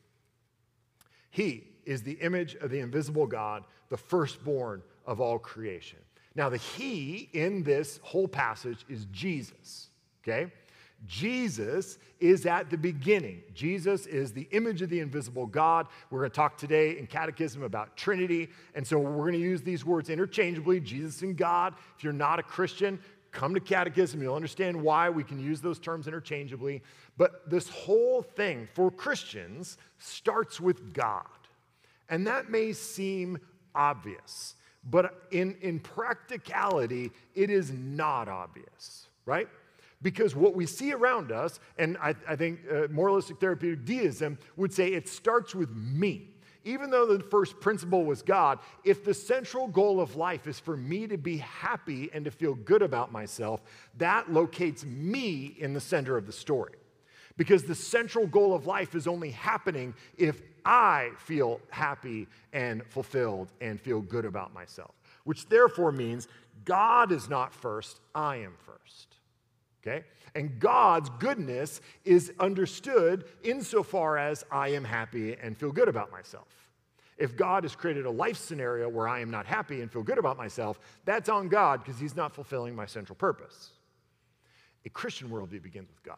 [1.32, 5.98] He is the image of the invisible God, the firstborn of all creation.
[6.34, 9.88] Now, the He in this whole passage is Jesus,
[10.22, 10.52] okay?
[11.06, 13.42] Jesus is at the beginning.
[13.54, 15.88] Jesus is the image of the invisible God.
[16.10, 18.50] We're going to talk today in Catechism about Trinity.
[18.74, 21.74] And so we're going to use these words interchangeably Jesus and God.
[21.96, 23.00] If you're not a Christian,
[23.32, 24.22] come to Catechism.
[24.22, 26.82] You'll understand why we can use those terms interchangeably.
[27.16, 31.26] But this whole thing for Christians starts with God.
[32.08, 33.38] And that may seem
[33.74, 39.48] obvious, but in, in practicality, it is not obvious, right?
[40.02, 44.74] Because what we see around us, and I, I think uh, moralistic therapeutic deism would
[44.74, 46.31] say it starts with me.
[46.64, 50.76] Even though the first principle was God, if the central goal of life is for
[50.76, 53.62] me to be happy and to feel good about myself,
[53.98, 56.74] that locates me in the center of the story.
[57.36, 63.50] Because the central goal of life is only happening if I feel happy and fulfilled
[63.60, 64.94] and feel good about myself,
[65.24, 66.28] which therefore means
[66.64, 69.16] God is not first, I am first
[69.86, 70.04] okay?
[70.34, 76.48] And God's goodness is understood insofar as I am happy and feel good about myself.
[77.18, 80.18] If God has created a life scenario where I am not happy and feel good
[80.18, 83.70] about myself, that's on God because He's not fulfilling my central purpose.
[84.84, 86.16] A Christian worldview begins with God.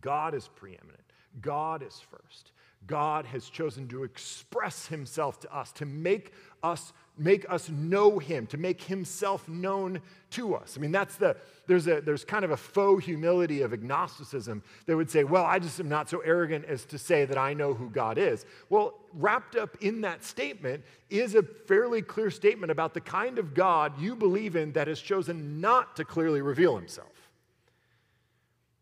[0.00, 1.02] God is preeminent,
[1.40, 2.52] God is first.
[2.86, 6.32] God has chosen to express himself to us, to make
[6.62, 10.74] us make us know him, to make himself known to us.
[10.76, 14.96] I mean, that's the there's a there's kind of a faux humility of agnosticism that
[14.96, 17.74] would say, well, I just am not so arrogant as to say that I know
[17.74, 18.46] who God is.
[18.70, 23.54] Well, wrapped up in that statement is a fairly clear statement about the kind of
[23.54, 27.08] God you believe in that has chosen not to clearly reveal himself.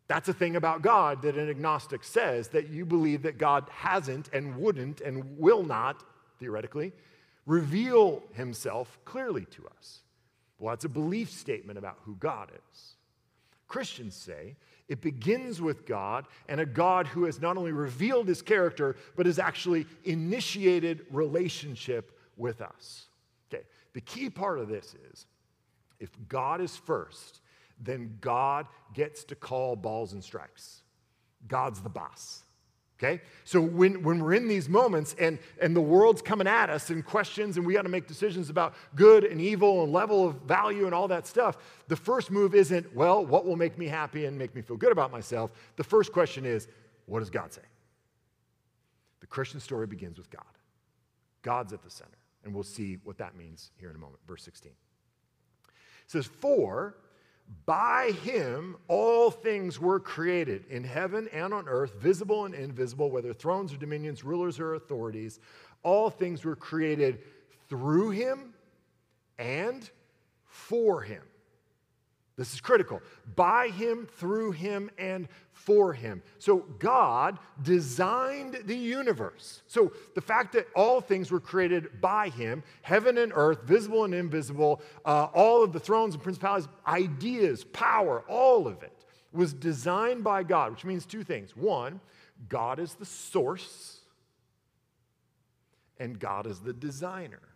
[0.07, 4.31] That's a thing about God that an agnostic says that you believe that God hasn't
[4.33, 6.03] and wouldn't and will not,
[6.39, 6.93] theoretically,
[7.49, 10.03] reveal himself clearly to us.
[10.59, 12.95] Well, that's a belief statement about who God is.
[13.67, 14.55] Christians say
[14.87, 19.27] it begins with God and a God who has not only revealed his character, but
[19.27, 23.07] has actually initiated relationship with us.
[23.53, 25.27] Okay, the key part of this is
[26.01, 27.41] if God is first,
[27.81, 30.83] then God gets to call balls and strikes.
[31.47, 32.43] God's the boss.
[32.99, 33.21] Okay?
[33.45, 37.05] So when, when we're in these moments and, and the world's coming at us and
[37.05, 40.87] questions and we got to make decisions about good and evil and level of value
[40.87, 44.37] and all that stuff, the first move isn't, well, what will make me happy and
[44.37, 45.53] make me feel good about myself?
[45.77, 46.67] The first question is,
[47.07, 47.63] what does God say?
[49.21, 50.43] The Christian story begins with God.
[51.43, 52.11] God's at the center.
[52.45, 54.21] And we'll see what that means here in a moment.
[54.27, 54.73] Verse 16.
[54.73, 56.97] It says, For
[57.67, 63.33] by him all things were created in heaven and on earth, visible and invisible, whether
[63.33, 65.41] thrones or dominions, rulers or authorities.
[65.83, 67.21] All things were created
[67.69, 68.55] through him
[69.39, 69.89] and
[70.45, 71.23] for him.
[72.39, 73.03] This is critical.
[73.35, 76.23] By him, through him, and for him.
[76.39, 79.63] So God designed the universe.
[79.67, 84.15] So the fact that all things were created by him, heaven and earth, visible and
[84.15, 90.23] invisible, uh, all of the thrones and principalities, ideas, power, all of it was designed
[90.23, 91.57] by God, which means two things.
[91.57, 92.01] One,
[92.49, 93.99] God is the source,
[95.99, 97.48] and God is the designer.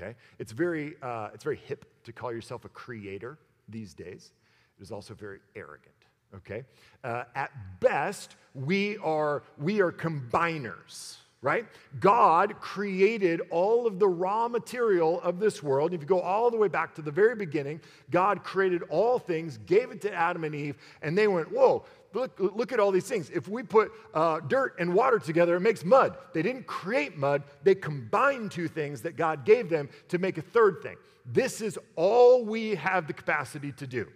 [0.00, 0.14] Okay?
[0.38, 4.32] It's very, uh, it's very hip to call yourself a creator these days.
[4.78, 5.94] It is also very arrogant.
[6.34, 6.64] Okay?
[7.04, 11.66] Uh, at best, we are, we are combiners right?
[12.00, 15.94] God created all of the raw material of this world.
[15.94, 19.56] If you go all the way back to the very beginning, God created all things,
[19.58, 23.08] gave it to Adam and Eve, and they went, Whoa, look, look at all these
[23.08, 23.30] things.
[23.30, 26.16] If we put uh, dirt and water together, it makes mud.
[26.32, 30.42] They didn't create mud, they combined two things that God gave them to make a
[30.42, 30.96] third thing.
[31.26, 34.06] This is all we have the capacity to do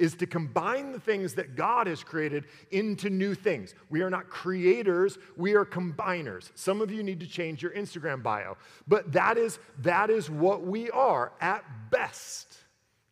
[0.00, 3.74] is to combine the things that God has created into new things.
[3.90, 6.50] We are not creators, we are combiners.
[6.54, 8.56] Some of you need to change your Instagram bio,
[8.88, 12.59] but that is that is what we are at best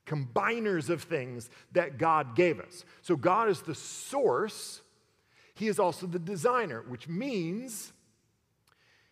[0.08, 2.84] combiners of things that God gave us.
[3.02, 4.80] So God is the source,
[5.54, 7.92] He is also the designer, which means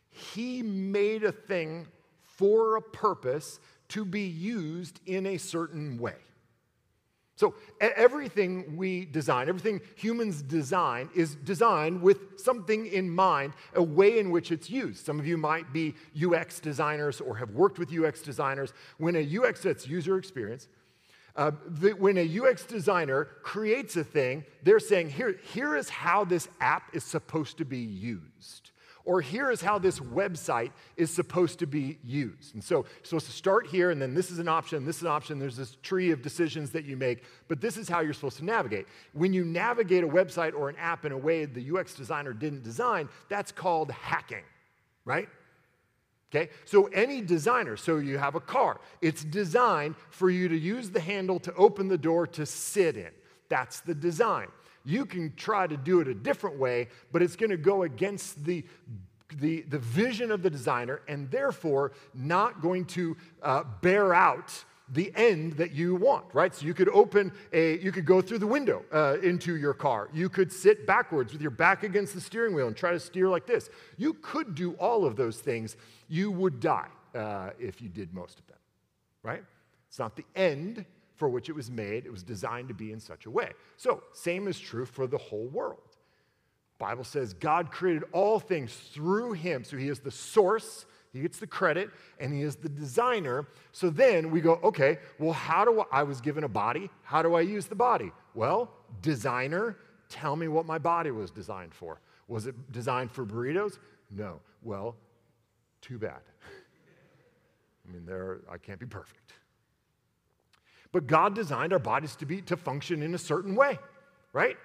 [0.08, 1.86] He made a thing
[2.22, 6.16] for a purpose to be used in a certain way.
[7.36, 14.18] So everything we design, everything humans design, is designed with something in mind, a way
[14.18, 15.04] in which it's used.
[15.04, 18.72] Some of you might be UX designers or have worked with UX designers.
[18.96, 20.68] When a UX, that's user experience,
[21.36, 21.50] uh,
[21.98, 26.94] when a UX designer creates a thing, they're saying, here, here is how this app
[26.94, 28.70] is supposed to be used.
[29.04, 32.54] Or here is how this website is supposed to be used.
[32.54, 35.02] And so you're supposed to start here, and then this is an option, this is
[35.02, 35.38] an option.
[35.38, 38.44] There's this tree of decisions that you make, but this is how you're supposed to
[38.44, 38.86] navigate.
[39.12, 42.64] When you navigate a website or an app in a way the UX designer didn't
[42.64, 44.42] design, that's called hacking,
[45.04, 45.28] right?
[46.34, 50.90] Okay, so any designer, so you have a car, it's designed for you to use
[50.90, 53.10] the handle to open the door to sit in.
[53.48, 54.48] That's the design.
[54.84, 58.44] You can try to do it a different way, but it's going to go against
[58.44, 58.64] the,
[59.36, 65.12] the, the vision of the designer and therefore not going to uh, bear out the
[65.16, 66.54] end that you want, right?
[66.54, 70.08] So you could open a, you could go through the window uh, into your car.
[70.12, 73.28] You could sit backwards with your back against the steering wheel and try to steer
[73.28, 73.68] like this.
[73.96, 75.76] You could do all of those things.
[76.08, 78.58] You would die uh, if you did most of them,
[79.22, 79.42] right?
[79.88, 80.84] It's not the end,
[81.16, 82.04] for which it was made.
[82.04, 83.52] It was designed to be in such a way.
[83.76, 85.96] So, same is true for the whole world.
[86.78, 89.64] Bible says God created all things through him.
[89.64, 91.90] So he is the source, he gets the credit,
[92.20, 93.46] and he is the designer.
[93.72, 96.90] So then we go, okay, well, how do I, I was given a body?
[97.02, 98.12] How do I use the body?
[98.34, 102.00] Well, designer, tell me what my body was designed for.
[102.28, 103.78] Was it designed for burritos?
[104.10, 104.40] No.
[104.62, 104.96] Well,
[105.86, 106.20] too bad.
[107.86, 109.32] I mean, there I can't be perfect.
[110.92, 113.78] But God designed our bodies to be to function in a certain way,
[114.32, 114.56] right?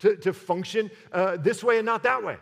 [0.00, 2.36] To, to function uh, this way and not that way.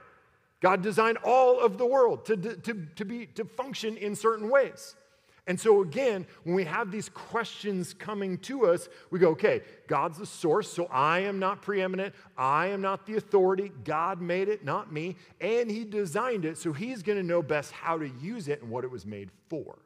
[0.60, 4.96] God designed all of the world to, to, to, be, to function in certain ways.
[5.46, 10.18] And so, again, when we have these questions coming to us, we go, okay, God's
[10.18, 12.14] the source, so I am not preeminent.
[12.38, 13.70] I am not the authority.
[13.84, 15.16] God made it, not me.
[15.42, 18.70] And He designed it, so He's going to know best how to use it and
[18.70, 19.78] what it was made for.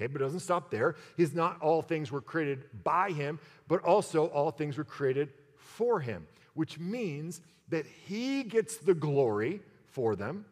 [0.00, 0.96] Okay, but it doesn't stop there.
[1.16, 6.00] He's not all things were created by him, but also all things were created for
[6.00, 10.46] him, which means that he gets the glory for them.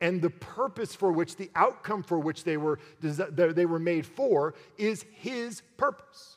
[0.00, 4.54] And the purpose for which, the outcome for which they were, they were made for,
[4.78, 6.36] is his purpose.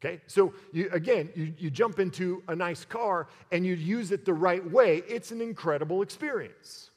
[0.00, 4.24] Okay, so you, again, you, you jump into a nice car and you use it
[4.24, 6.90] the right way, it's an incredible experience.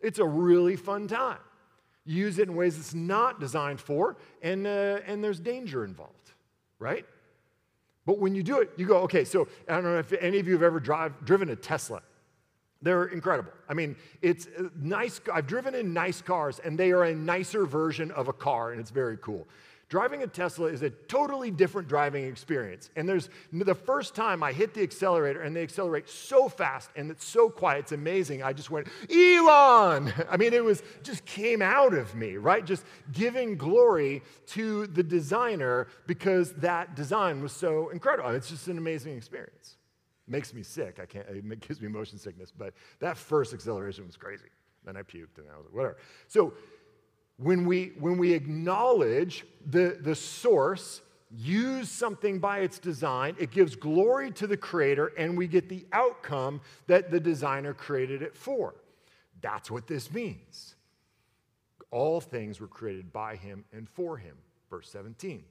[0.00, 1.38] It's a really fun time
[2.06, 6.32] use it in ways it's not designed for, and, uh, and there's danger involved,
[6.78, 7.04] right?
[8.06, 10.46] But when you do it, you go, okay, so I don't know if any of
[10.46, 12.00] you have ever drive, driven a Tesla.
[12.82, 13.52] They're incredible.
[13.68, 15.20] I mean, it's uh, nice.
[15.32, 18.80] I've driven in nice cars, and they are a nicer version of a car, and
[18.80, 19.46] it's very cool.
[19.88, 22.90] Driving a Tesla is a totally different driving experience.
[22.96, 27.08] And there's the first time I hit the accelerator and they accelerate so fast and
[27.08, 28.42] it's so quiet, it's amazing.
[28.42, 30.12] I just went, Elon!
[30.28, 32.66] I mean, it was just came out of me, right?
[32.66, 38.30] Just giving glory to the designer because that design was so incredible.
[38.30, 39.75] It's just an amazing experience.
[40.28, 40.98] Makes me sick.
[41.00, 44.46] I can't, it gives me motion sickness, but that first acceleration was crazy.
[44.84, 45.96] Then I puked and I was like, whatever.
[46.28, 46.54] So
[47.38, 53.76] when we, when we acknowledge the, the source, use something by its design, it gives
[53.76, 58.74] glory to the creator, and we get the outcome that the designer created it for.
[59.40, 60.76] That's what this means.
[61.90, 64.36] All things were created by him and for him.
[64.70, 65.44] Verse 17.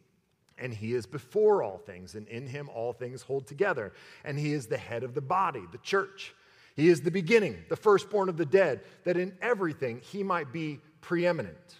[0.58, 3.94] And he is before all things, and in him all things hold together.
[4.24, 6.34] And he is the head of the body, the church.
[6.76, 10.80] He is the beginning, the firstborn of the dead, that in everything he might be
[11.02, 11.76] preeminent.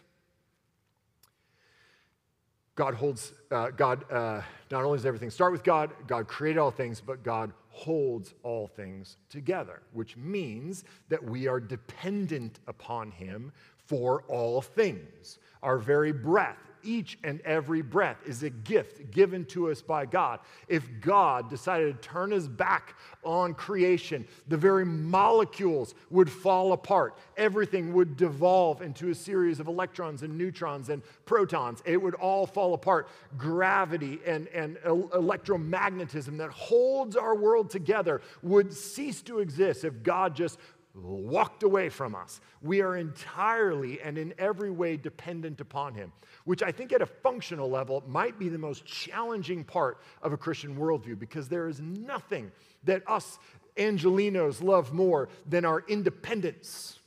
[2.76, 6.72] God holds, uh, God uh, not only does everything start with God, God created all
[6.72, 13.52] things, but God holds all things together, which means that we are dependent upon Him
[13.78, 15.40] for all things.
[15.64, 20.40] Our very breath each and every breath is a gift given to us by God.
[20.68, 27.18] If God decided to turn his back on creation, the very molecules would fall apart.
[27.38, 31.82] Everything would devolve into a series of electrons and neutrons and protons.
[31.86, 33.10] It would all fall apart.
[33.38, 40.36] Gravity and, and electromagnetism that holds our world together would cease to exist if God
[40.36, 40.60] just
[40.96, 42.40] walked away from us.
[42.62, 46.12] We are entirely and in every way dependent upon him,
[46.46, 50.38] which I think at a functional level might be the most challenging part of a
[50.38, 52.52] Christian worldview because there is nothing
[52.84, 53.40] that us
[53.78, 57.00] Angelenos love more than our independence.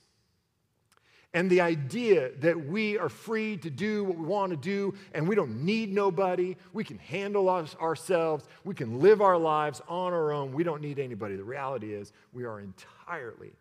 [1.34, 5.28] And the idea that we are free to do what we want to do and
[5.28, 10.12] we don't need nobody, we can handle us ourselves, we can live our lives on
[10.12, 11.36] our own, we don't need anybody.
[11.36, 13.52] The reality is, we are entirely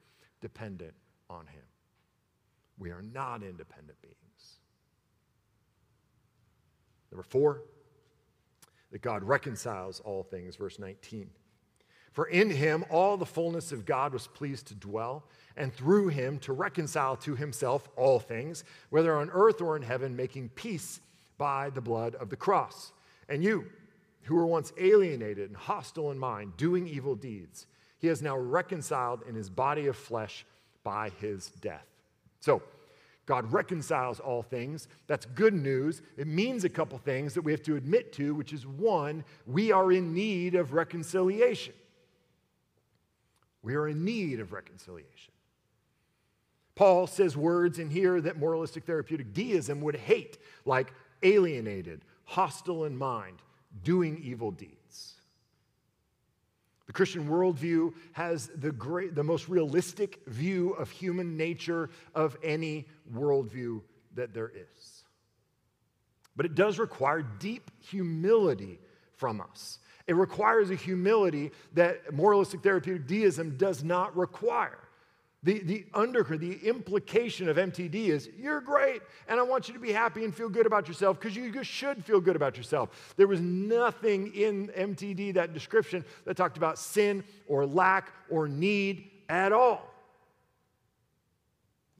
[0.42, 0.94] dependent
[1.30, 1.64] on Him.
[2.78, 4.60] We are not independent beings.
[7.12, 7.62] Number four,
[8.92, 11.30] that God reconciles all things, verse 19.
[12.18, 15.26] For in him all the fullness of God was pleased to dwell,
[15.56, 20.16] and through him to reconcile to himself all things, whether on earth or in heaven,
[20.16, 21.00] making peace
[21.38, 22.92] by the blood of the cross.
[23.30, 23.68] And you,
[24.24, 27.68] who were once alienated and hostile in mind, doing evil deeds,
[28.00, 30.45] he has now reconciled in his body of flesh
[30.84, 31.86] by his death.
[32.39, 32.62] So,
[33.26, 34.88] God reconciles all things.
[35.08, 36.02] That's good news.
[36.16, 39.74] It means a couple things that we have to admit to, which is one, we
[39.74, 41.74] are in need of reconciliation.
[43.62, 45.34] We are in need of reconciliation.
[46.74, 52.95] Paul says words in here that moralistic therapeutic deism would hate, like alienated, hostile in
[52.95, 53.41] mind,
[53.84, 54.77] doing evil deeds.
[56.88, 62.88] The Christian worldview has the, great, the most realistic view of human nature of any
[63.14, 63.82] worldview
[64.16, 65.04] that there is.
[66.36, 68.80] But it does require deep humility
[69.18, 69.80] from us.
[70.08, 74.80] It requires a humility that moralistic therapeutic deism does not require.
[75.48, 79.80] The, the undercurrent, the implication of MTD is you're great, and I want you to
[79.80, 83.14] be happy and feel good about yourself because you should feel good about yourself.
[83.16, 89.10] There was nothing in MTD, that description, that talked about sin or lack or need
[89.30, 89.89] at all.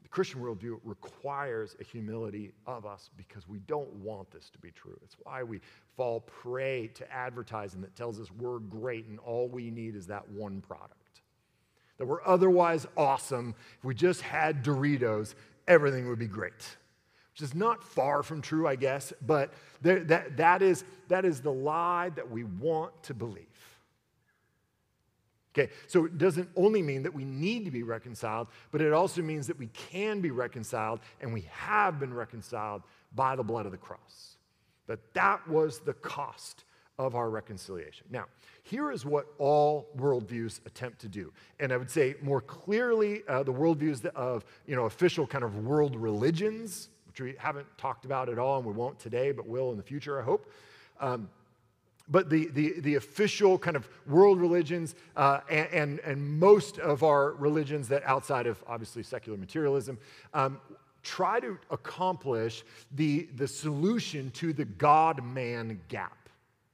[0.02, 4.72] The Christian worldview requires a humility of us because we don't want this to be
[4.72, 5.00] true.
[5.02, 5.62] It's why we
[5.96, 10.28] fall prey to advertising that tells us we're great and all we need is that
[10.28, 10.97] one product.
[11.98, 13.54] That we're otherwise awesome.
[13.78, 15.34] If we just had Doritos,
[15.66, 16.76] everything would be great.
[17.32, 21.40] Which is not far from true, I guess, but there, that, that, is, that is
[21.40, 23.46] the lie that we want to believe.
[25.56, 29.22] Okay, so it doesn't only mean that we need to be reconciled, but it also
[29.22, 32.82] means that we can be reconciled and we have been reconciled
[33.14, 34.36] by the blood of the cross.
[34.86, 36.64] That that was the cost
[36.98, 38.06] of our reconciliation.
[38.10, 38.26] Now,
[38.62, 41.32] here is what all worldviews attempt to do.
[41.60, 45.64] And I would say more clearly, uh, the worldviews of you know, official kind of
[45.64, 49.70] world religions, which we haven't talked about at all and we won't today, but will
[49.70, 50.50] in the future, I hope.
[51.00, 51.28] Um,
[52.10, 57.02] but the, the, the official kind of world religions uh, and, and, and, most of
[57.02, 59.98] our religions that outside of obviously secular materialism
[60.32, 60.58] um,
[61.02, 62.64] try to accomplish
[62.96, 66.17] the, the solution to the God man gap.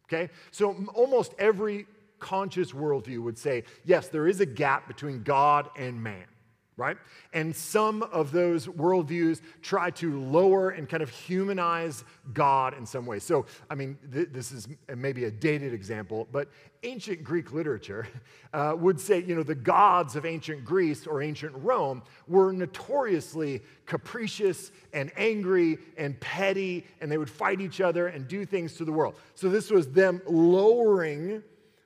[0.09, 0.31] Okay?
[0.51, 1.87] So almost every
[2.19, 6.25] conscious worldview would say, yes, there is a gap between God and man
[6.77, 6.97] right?
[7.33, 13.07] And some of those worldviews try to lower and kind of humanize God in some
[13.07, 13.21] way.
[13.21, 16.49] So, I mean, th- this is maybe a dated example, but
[16.83, 18.09] ancient Greek literature
[18.53, 23.63] uh, would say, you know, the gods of ancient Greece or ancient Rome were notoriously
[23.87, 28.85] capricious and angry and petty, and they would fight each other and do things to
[28.85, 29.15] the world.
[29.37, 31.43] So, this was them lowering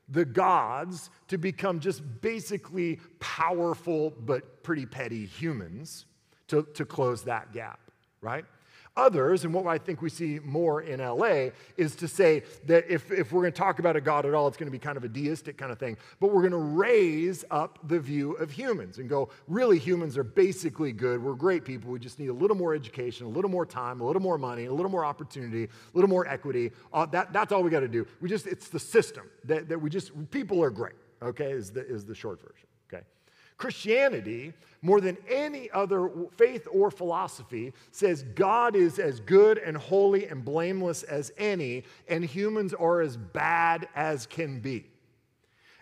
[0.09, 6.07] the gods to become just basically powerful but pretty petty humans
[6.49, 7.79] to, to close that gap,
[8.21, 8.45] right?
[8.99, 13.13] Others, and what I think we see more in LA, is to say that if,
[13.13, 14.97] if we're going to talk about a God at all, it's going to be kind
[14.97, 15.97] of a deistic kind of thing.
[16.19, 20.25] But we're going to raise up the view of humans and go, really, humans are
[20.25, 21.23] basically good.
[21.23, 21.93] We're great people.
[21.93, 24.65] We just need a little more education, a little more time, a little more money,
[24.65, 26.73] a little more opportunity, a little more equity.
[26.93, 28.05] Uh, that, that's all we got to do.
[28.21, 31.87] We just, it's the system that, that we just, people are great, okay, is the,
[31.87, 32.67] is the short version.
[33.59, 40.27] Christianity, more than any other faith or philosophy, says God is as good and holy
[40.29, 44.87] and blameless as any, and humans are as bad as can be.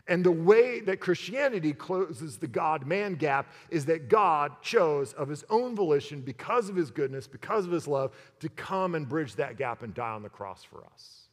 [0.09, 5.29] And the way that Christianity closes the God man gap is that God chose, of
[5.29, 9.35] his own volition, because of his goodness, because of his love, to come and bridge
[9.35, 11.29] that gap and die on the cross for us.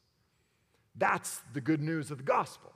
[0.95, 2.73] That's the good news of the gospel.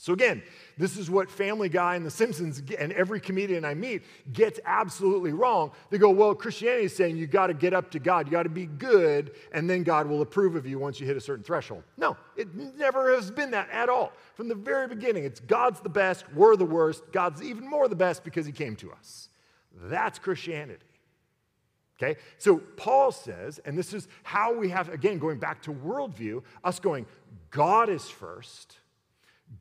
[0.00, 0.42] So, again,
[0.78, 5.34] this is what Family Guy and The Simpsons and every comedian I meet gets absolutely
[5.34, 5.72] wrong.
[5.90, 8.44] They go, Well, Christianity is saying you got to get up to God, you got
[8.44, 11.44] to be good, and then God will approve of you once you hit a certain
[11.44, 11.82] threshold.
[11.98, 12.48] No, it
[12.78, 14.14] never has been that at all.
[14.36, 17.94] From the very beginning, it's God's the best, we're the worst, God's even more the
[17.94, 19.28] best because he came to us.
[19.82, 20.86] That's Christianity.
[22.02, 26.42] Okay, so Paul says, and this is how we have, again, going back to worldview,
[26.64, 27.04] us going,
[27.50, 28.78] God is first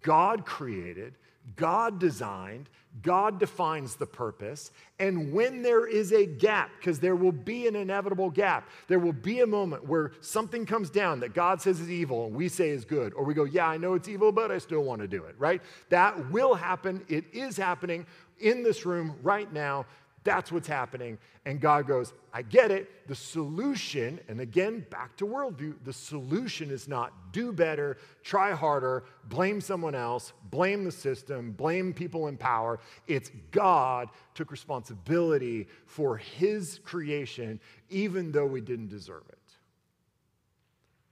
[0.01, 1.15] God created,
[1.55, 2.69] God designed,
[3.01, 4.71] God defines the purpose.
[4.99, 9.13] And when there is a gap, because there will be an inevitable gap, there will
[9.13, 12.69] be a moment where something comes down that God says is evil and we say
[12.69, 15.07] is good, or we go, Yeah, I know it's evil, but I still want to
[15.07, 15.61] do it, right?
[15.89, 17.05] That will happen.
[17.07, 18.05] It is happening
[18.39, 19.85] in this room right now.
[20.29, 21.17] That's what's happening.
[21.47, 23.07] And God goes, I get it.
[23.07, 29.05] The solution, and again, back to worldview, the solution is not do better, try harder,
[29.23, 32.79] blame someone else, blame the system, blame people in power.
[33.07, 37.59] It's God took responsibility for his creation,
[37.89, 39.39] even though we didn't deserve it.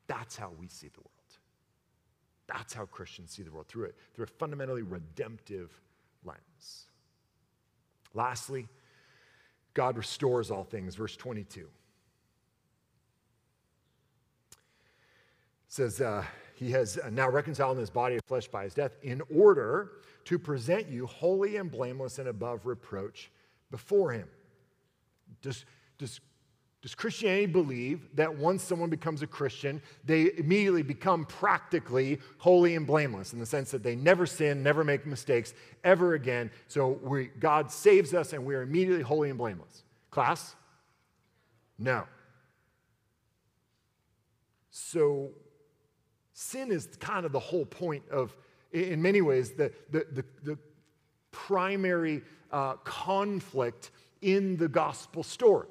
[0.05, 1.09] That's how we see the world.
[2.45, 5.71] That's how Christians see the world through it, through a fundamentally redemptive
[6.23, 6.85] lens.
[8.13, 8.67] Lastly,
[9.77, 11.67] God restores all things, verse 22.
[15.67, 16.25] says, uh,
[16.55, 19.91] He has now reconciled in his body of flesh by his death in order
[20.25, 23.29] to present you holy and blameless and above reproach
[23.69, 24.27] before him.
[25.43, 25.63] Does,
[25.99, 26.21] does
[26.87, 32.87] does Christianity believe that once someone becomes a Christian, they immediately become practically holy and
[32.87, 36.49] blameless in the sense that they never sin, never make mistakes ever again?
[36.69, 39.83] So we, God saves us and we are immediately holy and blameless.
[40.11, 40.55] Class?
[41.77, 42.05] No.
[44.71, 45.31] So
[46.31, 48.33] sin is kind of the whole point of,
[48.71, 50.57] in many ways, the, the, the, the
[51.31, 55.67] primary uh, conflict in the gospel story.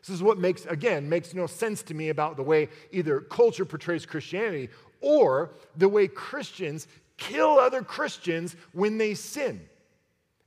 [0.00, 3.64] This is what makes, again, makes no sense to me about the way either culture
[3.64, 4.70] portrays Christianity
[5.00, 6.86] or the way Christians
[7.18, 9.60] kill other Christians when they sin,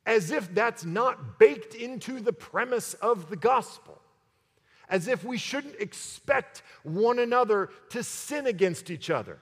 [0.05, 4.01] as if that's not baked into the premise of the gospel,
[4.89, 9.37] as if we shouldn't expect one another to sin against each other.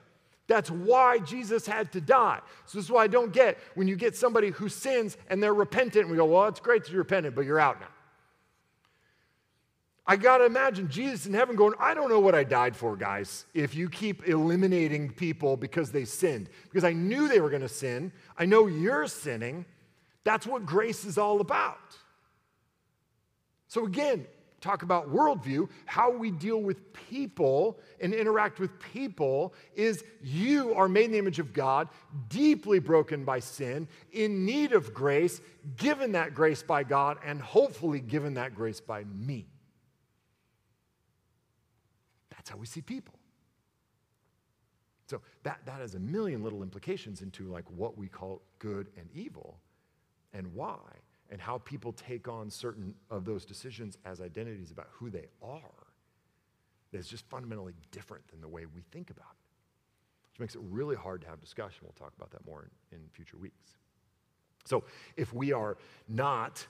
[0.46, 2.40] That's why Jesus had to die.
[2.66, 5.54] So, this is why I don't get when you get somebody who sins and they're
[5.54, 7.86] repentant, and we go, Well, it's great that you're repentant, but you're out now.
[10.04, 12.96] I got to imagine Jesus in heaven going, I don't know what I died for,
[12.96, 16.48] guys, if you keep eliminating people because they sinned.
[16.64, 18.12] Because I knew they were going to sin.
[18.36, 19.64] I know you're sinning.
[20.24, 21.78] That's what grace is all about.
[23.68, 24.26] So, again,
[24.60, 30.88] talk about worldview, how we deal with people and interact with people is you are
[30.88, 31.88] made in the image of God,
[32.28, 35.40] deeply broken by sin, in need of grace,
[35.76, 39.46] given that grace by God, and hopefully given that grace by me.
[42.42, 43.14] That's how we see people.
[45.06, 49.08] So that, that has a million little implications into like what we call good and
[49.14, 49.60] evil
[50.32, 50.80] and why
[51.30, 55.86] and how people take on certain of those decisions as identities about who they are
[56.92, 60.96] that's just fundamentally different than the way we think about it which makes it really
[60.96, 63.76] hard to have discussion we'll talk about that more in, in future weeks
[64.64, 64.82] so
[65.16, 65.76] if we are
[66.08, 66.66] not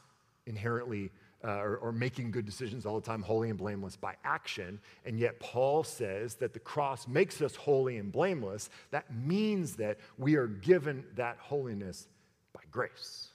[0.47, 1.11] inherently
[1.45, 4.79] uh, or, or, making good decisions all the time, holy and blameless by action.
[5.05, 8.71] And yet, Paul says that the cross makes us holy and blameless.
[8.91, 12.07] That means that we are given that holiness
[12.53, 13.29] by grace.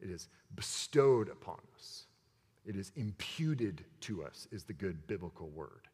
[0.00, 2.06] It is bestowed upon us,
[2.64, 5.88] it is imputed to us, is the good biblical word.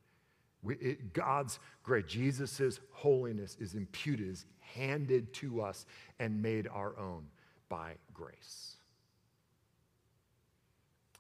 [0.63, 5.87] We, it, God's grace, Jesus' holiness is imputed, is handed to us,
[6.19, 7.27] and made our own
[7.69, 8.77] by grace.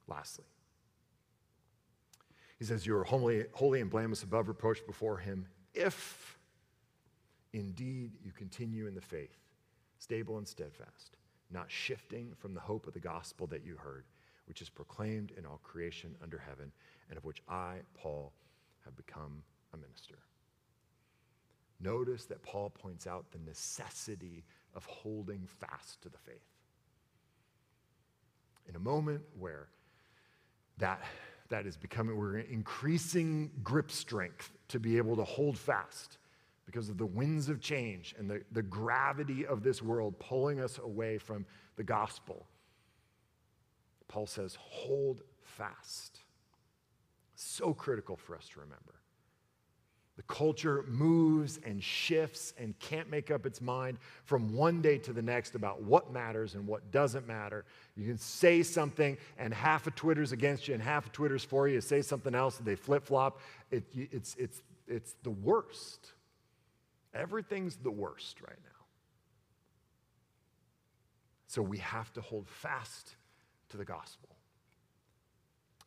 [0.07, 0.45] Lastly,
[2.59, 6.39] he says, You are holy, holy and blameless above reproach before him if
[7.53, 9.37] indeed you continue in the faith,
[9.99, 11.17] stable and steadfast,
[11.51, 14.05] not shifting from the hope of the gospel that you heard,
[14.47, 16.73] which is proclaimed in all creation under heaven,
[17.09, 18.33] and of which I, Paul,
[18.85, 19.43] have become
[19.73, 20.19] a minister.
[21.81, 24.45] Notice that Paul points out the necessity
[24.75, 26.47] of holding fast to the faith.
[28.67, 29.69] In a moment where
[30.79, 31.03] that,
[31.49, 36.19] that is becoming, we're increasing grip strength to be able to hold fast
[36.67, 40.79] because of the winds of change and the, the gravity of this world pulling us
[40.79, 41.45] away from
[41.77, 42.47] the gospel.
[44.09, 46.21] Paul says, hold fast.
[47.35, 48.95] So critical for us to remember.
[50.17, 55.13] The culture moves and shifts and can't make up its mind from one day to
[55.13, 57.65] the next about what matters and what doesn't matter.
[57.97, 61.67] You can say something, and half of Twitter's against you, and half of Twitter's for
[61.67, 61.81] you.
[61.81, 63.41] Say something else, and they flip flop.
[63.73, 66.13] It, it's, it's, it's the worst.
[67.13, 68.71] Everything's the worst right now.
[71.49, 73.17] So we have to hold fast
[73.71, 74.29] to the gospel.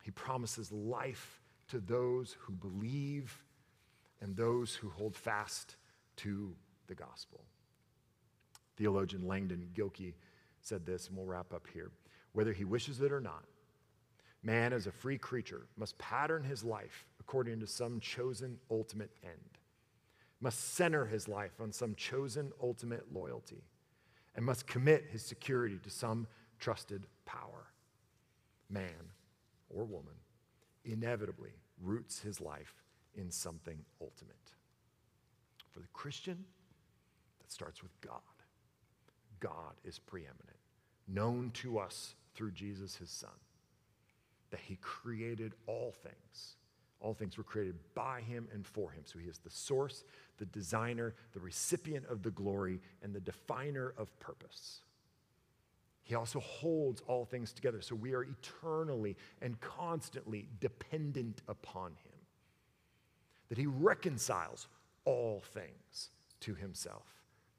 [0.02, 3.42] He promises life to those who believe
[4.20, 5.76] and those who hold fast
[6.16, 6.54] to
[6.86, 7.44] the gospel.
[8.76, 10.14] Theologian Langdon Gilkey
[10.60, 11.90] said this, and we'll wrap up here.
[12.32, 13.44] Whether he wishes it or not,
[14.42, 19.58] man as a free creature must pattern his life according to some chosen ultimate end,
[20.40, 23.64] must center his life on some chosen ultimate loyalty,
[24.36, 26.26] and must commit his security to some
[26.58, 27.72] trusted power.
[28.70, 29.12] man
[29.70, 30.14] or woman,
[30.84, 32.74] inevitably roots his life
[33.18, 34.36] in something ultimate.
[35.70, 36.44] For the Christian,
[37.40, 38.20] that starts with God.
[39.40, 40.58] God is preeminent,
[41.06, 43.30] known to us through Jesus, his Son,
[44.50, 46.54] that he created all things.
[47.00, 49.02] All things were created by him and for him.
[49.04, 50.02] So he is the source,
[50.38, 54.80] the designer, the recipient of the glory, and the definer of purpose.
[56.02, 57.80] He also holds all things together.
[57.82, 62.07] So we are eternally and constantly dependent upon him.
[63.48, 64.68] That he reconciles
[65.04, 67.06] all things to himself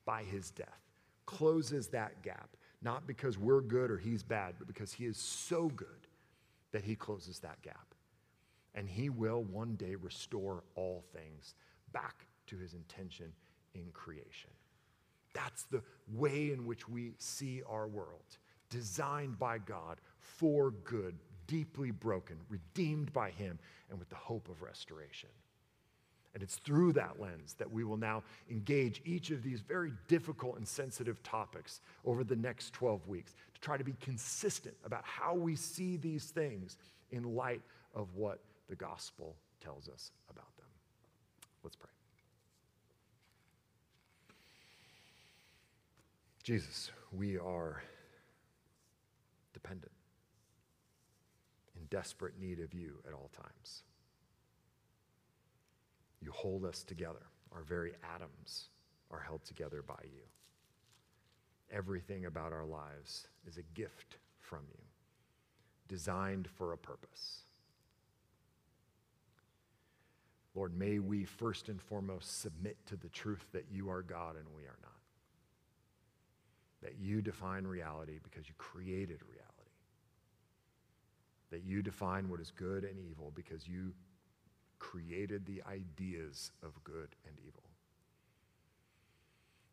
[0.06, 0.82] by his death,
[1.26, 2.50] closes that gap,
[2.82, 6.08] not because we're good or he's bad, but because he is so good
[6.72, 7.94] that he closes that gap.
[8.76, 11.56] And he will one day restore all things
[11.92, 13.34] back to his intention
[13.74, 14.52] in creation.
[15.34, 15.82] That's the
[16.14, 18.38] way in which we see our world,
[18.70, 21.16] designed by God for good,
[21.48, 23.60] deeply broken, redeemed by him,
[23.90, 25.30] and with the hope of restoration.
[26.34, 30.58] And it's through that lens that we will now engage each of these very difficult
[30.58, 35.34] and sensitive topics over the next 12 weeks to try to be consistent about how
[35.34, 36.78] we see these things
[37.12, 37.62] in light
[37.96, 40.68] of what the gospel tells us about them.
[41.64, 41.90] Let's pray.
[46.44, 47.82] Jesus, we are
[49.54, 49.92] dependent,
[51.76, 53.84] in desperate need of you at all times.
[56.22, 57.26] You hold us together.
[57.52, 58.70] Our very atoms
[59.12, 60.22] are held together by you.
[61.72, 64.82] Everything about our lives is a gift from you,
[65.88, 67.44] designed for a purpose.
[70.56, 74.46] Lord, may we first and foremost submit to the truth that you are God and
[74.56, 74.92] we are not.
[76.82, 79.46] That you define reality because you created reality.
[81.52, 83.94] That you define what is good and evil because you
[84.80, 87.64] created the ideas of good and evil.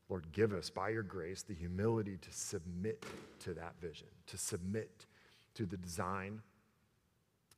[0.09, 3.05] Lord, give us, by your grace, the humility to submit
[3.41, 5.07] to that vision, to submit
[5.55, 6.43] to the design,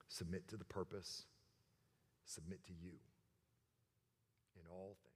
[0.09, 1.25] submit to the purpose,
[2.25, 2.93] submit to you
[4.57, 5.08] in all things.